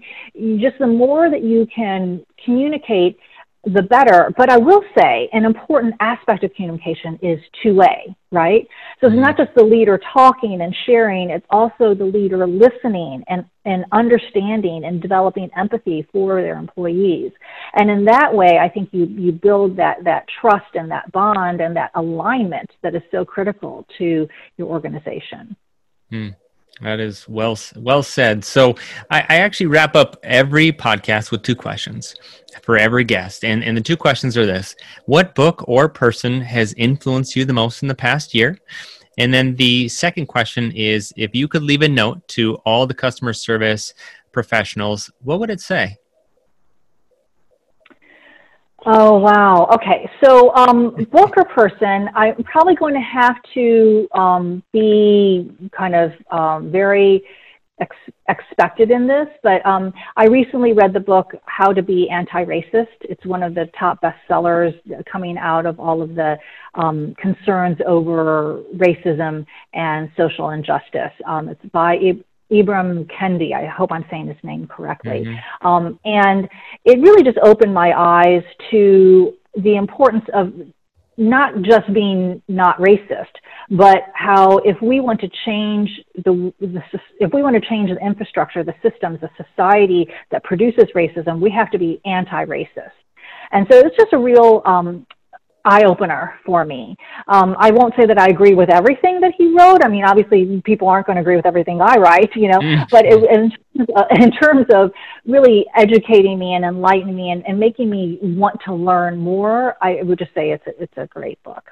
just 0.60 0.77
the 0.79 0.88
more 0.88 1.29
that 1.29 1.43
you 1.43 1.67
can 1.73 2.25
communicate 2.43 3.17
the 3.65 3.81
better. 3.81 4.31
But 4.38 4.49
I 4.49 4.58
will 4.58 4.84
say 4.97 5.27
an 5.34 5.43
important 5.43 5.95
aspect 5.99 6.43
of 6.43 6.53
communication 6.53 7.17
is 7.21 7.39
two 7.63 7.75
way, 7.75 8.15
right? 8.31 8.67
So 9.01 9.08
it's 9.08 9.15
not 9.15 9.38
just 9.38 9.49
the 9.55 9.63
leader 9.63 9.99
talking 10.13 10.62
and 10.62 10.75
sharing, 10.86 11.31
it's 11.31 11.45
also 11.49 11.95
the 11.95 12.05
leader 12.05 12.45
listening 12.45 13.23
and, 13.27 13.45
and 13.65 13.86
understanding 13.91 14.84
and 14.86 15.01
developing 15.01 15.49
empathy 15.58 16.08
for 16.12 16.41
their 16.41 16.58
employees. 16.58 17.31
And 17.73 17.89
in 17.89 18.05
that 18.05 18.34
way, 18.34 18.60
I 18.62 18.69
think 18.69 18.89
you, 18.91 19.05
you 19.05 19.31
build 19.31 19.77
that, 19.77 20.03
that 20.03 20.25
trust 20.41 20.75
and 20.75 20.91
that 20.91 21.12
bond 21.12 21.60
and 21.62 21.75
that 21.75 21.91
alignment 21.95 22.69
that 22.84 22.93
is 22.93 23.01
so 23.12 23.25
critical 23.25 23.86
to 23.97 24.27
your 24.58 24.67
organization. 24.67 25.55
Hmm. 26.12 26.29
That 26.81 26.99
is 26.99 27.27
well 27.29 27.57
well 27.77 28.03
said. 28.03 28.43
So 28.43 28.75
I, 29.09 29.21
I, 29.21 29.35
actually 29.38 29.67
wrap 29.67 29.95
up 29.95 30.17
every 30.23 30.73
podcast 30.73 31.31
with 31.31 31.41
two 31.41 31.55
questions 31.55 32.15
for 32.63 32.77
every 32.77 33.05
guest, 33.05 33.45
and 33.45 33.63
and 33.63 33.77
the 33.77 33.81
two 33.81 33.95
questions 33.95 34.35
are 34.35 34.45
this: 34.45 34.75
What 35.05 35.35
book 35.35 35.63
or 35.69 35.88
person 35.88 36.41
has 36.41 36.73
influenced 36.73 37.35
you 37.35 37.45
the 37.45 37.53
most 37.53 37.81
in 37.81 37.88
the 37.88 37.95
past 37.95 38.35
year? 38.35 38.59
And 39.17 39.33
then 39.33 39.55
the 39.55 39.88
second 39.88 40.25
question 40.25 40.73
is: 40.73 41.13
If 41.15 41.33
you 41.33 41.47
could 41.47 41.63
leave 41.63 41.81
a 41.81 41.88
note 41.88 42.27
to 42.29 42.55
all 42.65 42.85
the 42.85 42.93
customer 42.93 43.31
service 43.31 43.93
professionals, 44.33 45.09
what 45.23 45.39
would 45.39 45.49
it 45.49 45.61
say? 45.61 45.97
Oh 48.88 49.17
wow. 49.17 49.67
Okay. 49.74 50.08
So 50.24 50.54
um, 50.56 51.08
book 51.12 51.34
or 51.38 51.45
person, 51.45 52.08
I'm 52.13 52.43
probably 52.43 52.76
going 52.76 52.93
to 52.93 53.00
have 53.00 53.38
to 53.56 54.08
um, 54.13 54.63
be 54.71 55.52
kind 55.76 55.95
of 55.95 56.12
um, 56.30 56.71
very 56.71 57.24
ex- 57.82 57.95
expected 58.30 58.91
in 58.91 59.08
this. 59.08 59.28
But 59.41 59.65
um, 59.65 59.91
I 60.17 60.26
recently 60.28 60.74
read 60.74 60.93
the 60.93 61.00
book 61.00 61.32
How 61.45 61.74
to 61.74 61.82
Be 61.82 62.08
Anti-Racist. 62.12 62.86
It's 63.02 63.26
one 63.26 63.41
of 63.41 63.56
the 63.56 63.71
top 63.80 64.04
bestsellers 64.04 64.76
coming 65.12 65.39
out 65.39 65.65
of 65.65 65.80
all 65.80 66.04
of 66.04 66.13
the 66.13 66.38
um, 66.76 67.15
concerns 67.19 67.78
over 67.88 68.62
racism 68.76 69.48
and 69.74 70.12
social 70.15 70.52
injustice. 70.52 71.12
Um, 71.26 71.50
it's 71.50 71.65
by 71.71 71.95
Ibram 72.51 73.10
Kendi. 73.12 73.53
I 73.53 73.65
hope 73.65 73.91
I'm 73.91 74.05
saying 74.10 74.27
his 74.27 74.38
name 74.43 74.67
correctly. 74.67 75.23
Mm-hmm. 75.25 75.67
Um, 75.67 75.99
and 76.05 76.47
it 76.84 76.99
really 77.01 77.23
just 77.23 77.38
opened 77.39 77.73
my 77.73 77.93
eyes 77.97 78.43
to 78.71 79.34
the 79.55 79.75
importance 79.75 80.25
of 80.34 80.53
not 81.17 81.62
just 81.62 81.91
being 81.93 82.41
not 82.47 82.77
racist, 82.77 83.31
but 83.71 84.03
how 84.13 84.58
if 84.60 84.79
we 84.81 84.99
want 84.99 85.19
to 85.21 85.29
change 85.45 85.89
the, 86.15 86.53
the, 86.60 86.81
if 87.19 87.34
we 87.34 87.41
want 87.41 87.55
to 87.55 87.69
change 87.69 87.89
the 87.89 88.05
infrastructure, 88.05 88.63
the 88.63 88.75
systems, 88.84 89.19
the 89.21 89.29
society 89.38 90.08
that 90.31 90.43
produces 90.43 90.86
racism, 90.93 91.39
we 91.39 91.49
have 91.49 91.71
to 91.71 91.77
be 91.77 92.01
anti-racist. 92.05 92.91
And 93.51 93.65
so 93.71 93.77
it's 93.79 93.95
just 93.95 94.12
a 94.12 94.17
real 94.17 94.62
um, 94.65 95.08
eye 95.65 95.84
opener 95.84 96.39
for 96.45 96.63
me. 96.63 96.95
Um, 97.28 97.56
I 97.58 97.71
won't 97.71 97.93
say 97.97 98.06
that 98.06 98.19
I 98.19 98.28
agree 98.28 98.54
with 98.54 98.69
everything 98.69 99.19
that 99.21 99.34
he 99.38 99.54
wrote. 99.58 99.84
I 99.84 99.89
mean, 99.89 100.06
obviously, 100.06 100.62
people 100.63 100.88
aren't 100.88 101.08
going 101.08 101.15
to 101.15 101.21
agree 101.21 101.36
with 101.36 101.45
everything 101.45 101.82
I 101.82 101.95
write, 101.95 102.34
you 102.36 102.47
know. 102.47 102.60
Mm. 102.60 102.88
But 102.89 103.06
it, 103.06 103.23
in, 103.30 103.51
uh, 103.95 104.04
in, 104.12 104.32
terms 104.32 104.67
of 104.73 104.91
really 105.25 105.65
educating 105.75 106.38
me 106.39 106.54
and 106.54 106.63
enlightening 106.63 107.15
me 107.15 107.32
and, 107.32 107.45
and, 107.47 107.60
making 107.60 107.89
me 107.89 108.19
want 108.21 108.62
to 108.65 108.73
learn 108.73 109.17
more, 109.17 109.75
I 109.82 110.04
would 110.04 110.19
just 110.19 110.34
say 110.34 110.51
it's 110.51 110.65
a, 110.67 110.82
it's 110.82 110.97
a 110.97 111.08
great 111.08 111.41
book. 111.43 111.63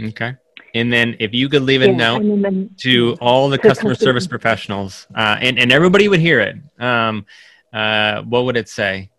Okay. 0.00 0.34
And 0.74 0.90
then, 0.90 1.16
if 1.20 1.34
you 1.34 1.50
could 1.50 1.62
leave 1.62 1.82
a 1.82 1.88
yeah, 1.88 1.96
note 1.96 2.22
then, 2.42 2.70
to 2.78 3.16
all 3.20 3.50
the 3.50 3.58
customer 3.58 3.94
service 3.94 4.26
professionals, 4.26 5.06
uh, 5.14 5.36
and 5.38 5.58
and 5.58 5.70
everybody 5.70 6.08
would 6.08 6.20
hear 6.20 6.40
it, 6.40 6.56
um, 6.82 7.26
uh, 7.74 8.22
what 8.22 8.46
would 8.46 8.56
it 8.56 8.70
say? 8.70 9.10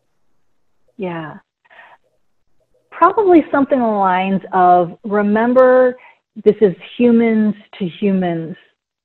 Yeah 0.98 1.38
probably 3.04 3.44
something 3.52 3.80
along 3.80 3.94
the 3.94 4.00
lines 4.00 4.42
of 4.54 4.98
remember 5.04 5.98
this 6.46 6.56
is 6.62 6.74
humans 6.98 7.54
to 7.78 7.86
humans 8.00 8.56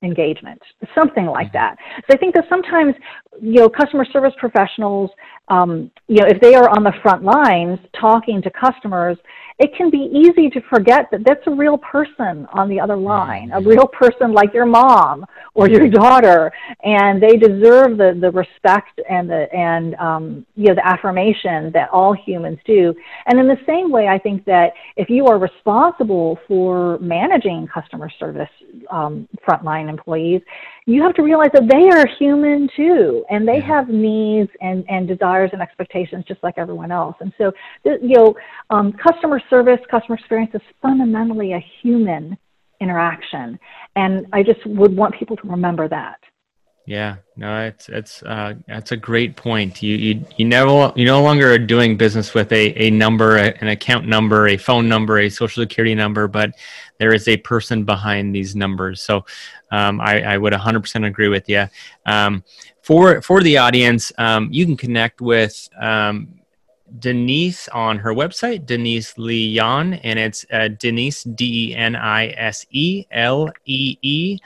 engagement, 0.05 0.61
something 0.97 1.27
like 1.27 1.53
that. 1.53 1.75
So 2.09 2.15
I 2.15 2.17
think 2.17 2.35
that 2.37 2.45
sometimes, 2.49 2.95
you 3.43 3.61
know, 3.61 3.69
customer 3.69 4.05
service 4.05 4.33
professionals, 4.39 5.11
um, 5.49 5.91
you 6.07 6.21
know, 6.21 6.29
if 6.29 6.41
they 6.41 6.55
are 6.55 6.69
on 6.69 6.85
the 6.85 6.93
front 7.03 7.25
lines 7.25 7.81
talking 8.01 8.41
to 8.43 8.51
customers, 8.51 9.19
it 9.59 9.75
can 9.77 9.91
be 9.91 10.09
easy 10.13 10.49
to 10.51 10.61
forget 10.71 11.07
that 11.11 11.25
that's 11.25 11.45
a 11.47 11.51
real 11.51 11.77
person 11.79 12.47
on 12.53 12.69
the 12.69 12.79
other 12.79 12.97
line, 12.97 13.51
a 13.53 13.61
real 13.61 13.89
person 13.89 14.33
like 14.33 14.55
your 14.55 14.67
mom 14.67 15.27
or 15.55 15.69
your 15.69 15.89
daughter, 15.89 16.53
and 16.85 17.21
they 17.21 17.37
deserve 17.37 17.99
the, 17.99 18.17
the 18.21 18.31
respect 18.31 19.01
and 19.11 19.29
the 19.29 19.53
and 19.53 19.97
um, 19.97 20.47
you 20.55 20.69
know 20.69 20.75
the 20.75 20.87
affirmation 20.87 21.73
that 21.73 21.89
all 21.91 22.15
humans 22.15 22.59
do. 22.65 22.95
And 23.27 23.41
in 23.41 23.49
the 23.49 23.59
same 23.67 23.91
way, 23.91 24.07
I 24.07 24.19
think 24.19 24.45
that 24.45 24.75
if 24.97 25.11
you 25.11 25.27
are 25.27 25.39
responsible 25.39 26.39
for 26.47 26.99
managing 27.01 27.67
customer 27.67 28.11
service 28.21 28.51
um, 28.91 29.29
frontline 29.47 29.89
employees, 29.89 30.41
you 30.89 31.03
have 31.03 31.15
to 31.15 31.23
realize 31.23 31.51
that 31.53 31.69
they 31.69 31.91
are 31.91 32.07
human 32.19 32.67
too, 32.75 33.23
and 33.29 33.47
they 33.47 33.61
have 33.61 33.91
needs 33.91 34.51
and, 34.63 34.85
and 34.89 35.07
desires 35.07 35.51
and 35.53 35.61
expectations 35.61 36.25
just 36.27 36.43
like 36.43 36.55
everyone 36.57 36.91
else. 36.91 37.15
And 37.21 37.31
so, 37.37 37.53
you 37.85 38.17
know, 38.17 38.35
um, 38.71 38.95
customer 38.95 39.39
service, 39.51 39.81
customer 39.91 40.17
experience 40.17 40.53
is 40.55 40.63
fundamentally 40.81 41.53
a 41.53 41.65
human 41.83 42.39
interaction, 42.81 43.59
and 43.97 44.27
I 44.33 44.43
just 44.43 44.65
would 44.65 44.97
want 44.97 45.15
people 45.15 45.37
to 45.37 45.49
remember 45.49 45.89
that. 45.89 46.21
Yeah, 46.89 47.17
no, 47.37 47.67
it's 47.67 47.91
it's 47.91 48.23
uh, 48.23 48.55
that's 48.67 48.93
a 48.93 48.97
great 48.97 49.37
point. 49.37 49.83
You 49.83 49.95
you 49.95 50.25
you 50.39 50.47
never 50.47 50.91
you 50.97 51.05
no 51.05 51.23
longer 51.23 51.53
are 51.53 51.59
doing 51.59 51.99
business 51.99 52.33
with 52.33 52.51
a 52.51 52.73
a 52.83 52.89
number, 52.89 53.37
an 53.37 53.69
account 53.69 54.07
number, 54.09 54.49
a 54.49 54.57
phone 54.57 54.89
number, 54.89 55.19
a 55.19 55.29
social 55.29 55.63
security 55.63 55.95
number, 55.95 56.29
but 56.29 56.55
there 56.99 57.13
is 57.13 57.29
a 57.29 57.37
person 57.37 57.85
behind 57.85 58.35
these 58.35 58.57
numbers. 58.57 59.03
So 59.03 59.27
um, 59.71 60.01
I, 60.01 60.23
I, 60.23 60.39
would 60.39 60.55
100% 60.55 61.07
agree 61.07 61.29
with 61.29 61.47
you. 61.47 61.69
Um, 62.07 62.43
for 62.81 63.21
for 63.21 63.43
the 63.43 63.59
audience, 63.59 64.11
um, 64.17 64.49
you 64.51 64.65
can 64.65 64.79
connect 64.79 65.21
with 65.21 65.69
um, 65.79 66.41
Denise 67.01 67.69
on 67.69 67.99
her 67.99 68.15
website, 68.15 68.65
Denise 68.65 69.19
Lee 69.19 69.47
Yohn, 69.47 69.93
and 69.93 70.19
it's 70.19 70.47
uh, 70.51 70.69
Denise 70.69 71.23
D 71.25 71.73
E 71.73 71.77
N 71.77 71.97
I 71.97 72.29
S 72.29 72.65
E 72.71 73.05
L 73.11 73.53
E 73.67 73.99
E 74.01 74.39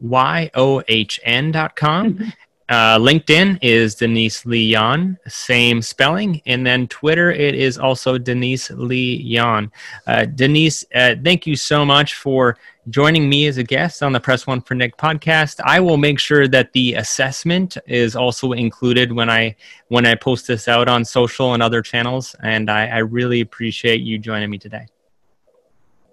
Y 0.00 0.50
O 0.54 0.82
H 0.88 1.20
N 1.24 1.52
dot 1.52 1.76
com. 1.76 2.14
Mm-hmm. 2.14 2.28
Uh, 2.68 2.96
LinkedIn 3.00 3.58
is 3.62 3.96
Denise 3.96 4.46
Lee 4.46 4.64
Yohn, 4.64 5.18
same 5.26 5.82
spelling. 5.82 6.40
And 6.46 6.64
then 6.64 6.86
Twitter, 6.86 7.32
it 7.32 7.56
is 7.56 7.78
also 7.78 8.16
Denise 8.16 8.70
Lee 8.70 9.16
Yohn. 9.16 9.72
Uh, 10.06 10.26
Denise, 10.26 10.84
uh, 10.94 11.16
thank 11.24 11.48
you 11.48 11.56
so 11.56 11.84
much 11.84 12.14
for 12.14 12.56
joining 12.88 13.28
me 13.28 13.48
as 13.48 13.58
a 13.58 13.64
guest 13.64 14.04
on 14.04 14.12
the 14.12 14.20
Press 14.20 14.46
One 14.46 14.60
for 14.60 14.76
Nick 14.76 14.96
podcast. 14.96 15.58
I 15.64 15.80
will 15.80 15.96
make 15.96 16.20
sure 16.20 16.46
that 16.46 16.72
the 16.72 16.94
assessment 16.94 17.76
is 17.88 18.14
also 18.14 18.52
included 18.52 19.10
when 19.10 19.28
I 19.28 19.56
when 19.88 20.06
I 20.06 20.14
post 20.14 20.46
this 20.46 20.68
out 20.68 20.88
on 20.88 21.04
social 21.04 21.54
and 21.54 21.64
other 21.64 21.82
channels. 21.82 22.36
And 22.40 22.70
I, 22.70 22.86
I 22.86 22.98
really 22.98 23.40
appreciate 23.40 24.00
you 24.00 24.16
joining 24.16 24.48
me 24.48 24.58
today. 24.58 24.86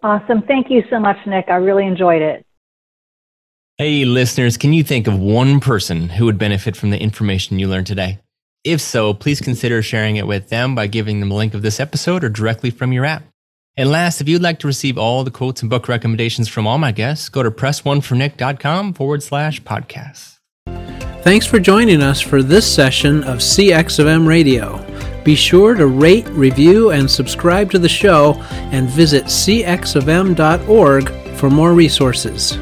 Awesome. 0.02 0.41
Thank 0.41 0.71
you 0.71 0.84
so 0.89 1.00
much, 1.00 1.17
Nick. 1.28 1.50
I 1.50 1.58
really 1.58 1.86
enjoyed 1.86 2.23
it. 2.23 2.47
Hey, 3.80 4.06
listeners, 4.06 4.58
can 4.58 4.74
you 4.74 4.84
think 4.84 5.06
of 5.06 5.20
one 5.20 5.60
person 5.60 6.10
who 6.10 6.26
would 6.26 6.40
benefit 6.40 6.76
from 6.76 6.90
the 6.90 7.00
information 7.00 7.60
you 7.60 7.68
learned 7.68 7.86
today? 7.86 8.18
If 8.63 8.82
so, 8.82 9.13
please 9.13 9.40
consider 9.40 9.84
sharing 9.84 10.16
it 10.16 10.26
with 10.26 10.50
them 10.50 10.74
by 10.74 10.88
giving 10.88 11.20
them 11.20 11.30
a 11.30 11.36
link 11.36 11.54
of 11.54 11.62
this 11.62 11.80
episode 11.80 12.24
or 12.24 12.30
directly 12.30 12.72
from 12.72 12.92
your 12.92 13.06
app. 13.06 13.22
And 13.76 13.92
last, 13.92 14.20
if 14.20 14.28
you'd 14.28 14.42
like 14.42 14.58
to 14.62 14.68
receive 14.68 14.98
all 14.98 15.24
the 15.24 15.30
quotes 15.30 15.62
and 15.62 15.70
book 15.70 15.88
recommendations 15.88 16.48
from 16.48 16.66
all 16.66 16.80
my 16.80 16.92
guests, 16.92 17.30
go 17.30 17.44
to 17.44 17.52
pressonefornick.com 17.52 18.94
forward 18.94 19.22
slash 19.22 19.62
podcast. 19.62 20.40
Thanks 21.22 21.46
for 21.46 21.60
joining 21.60 22.02
us 22.02 22.20
for 22.20 22.42
this 22.42 22.66
session 22.66 23.24
of 23.26 23.38
CX 23.38 24.00
of 24.00 24.08
M 24.08 24.28
Radio. 24.28 24.84
Be 25.24 25.36
sure 25.36 25.76
to 25.76 25.86
rate, 25.86 26.28
review, 26.30 26.90
and 26.90 27.12
subscribe 27.12 27.70
to 27.70 27.78
the 27.78 27.88
show 27.88 28.42
and 28.72 28.90
visit 28.90 29.26
cxofm.org 29.26 31.10
for 31.38 31.52
more 31.52 31.74
resources. 31.74 32.58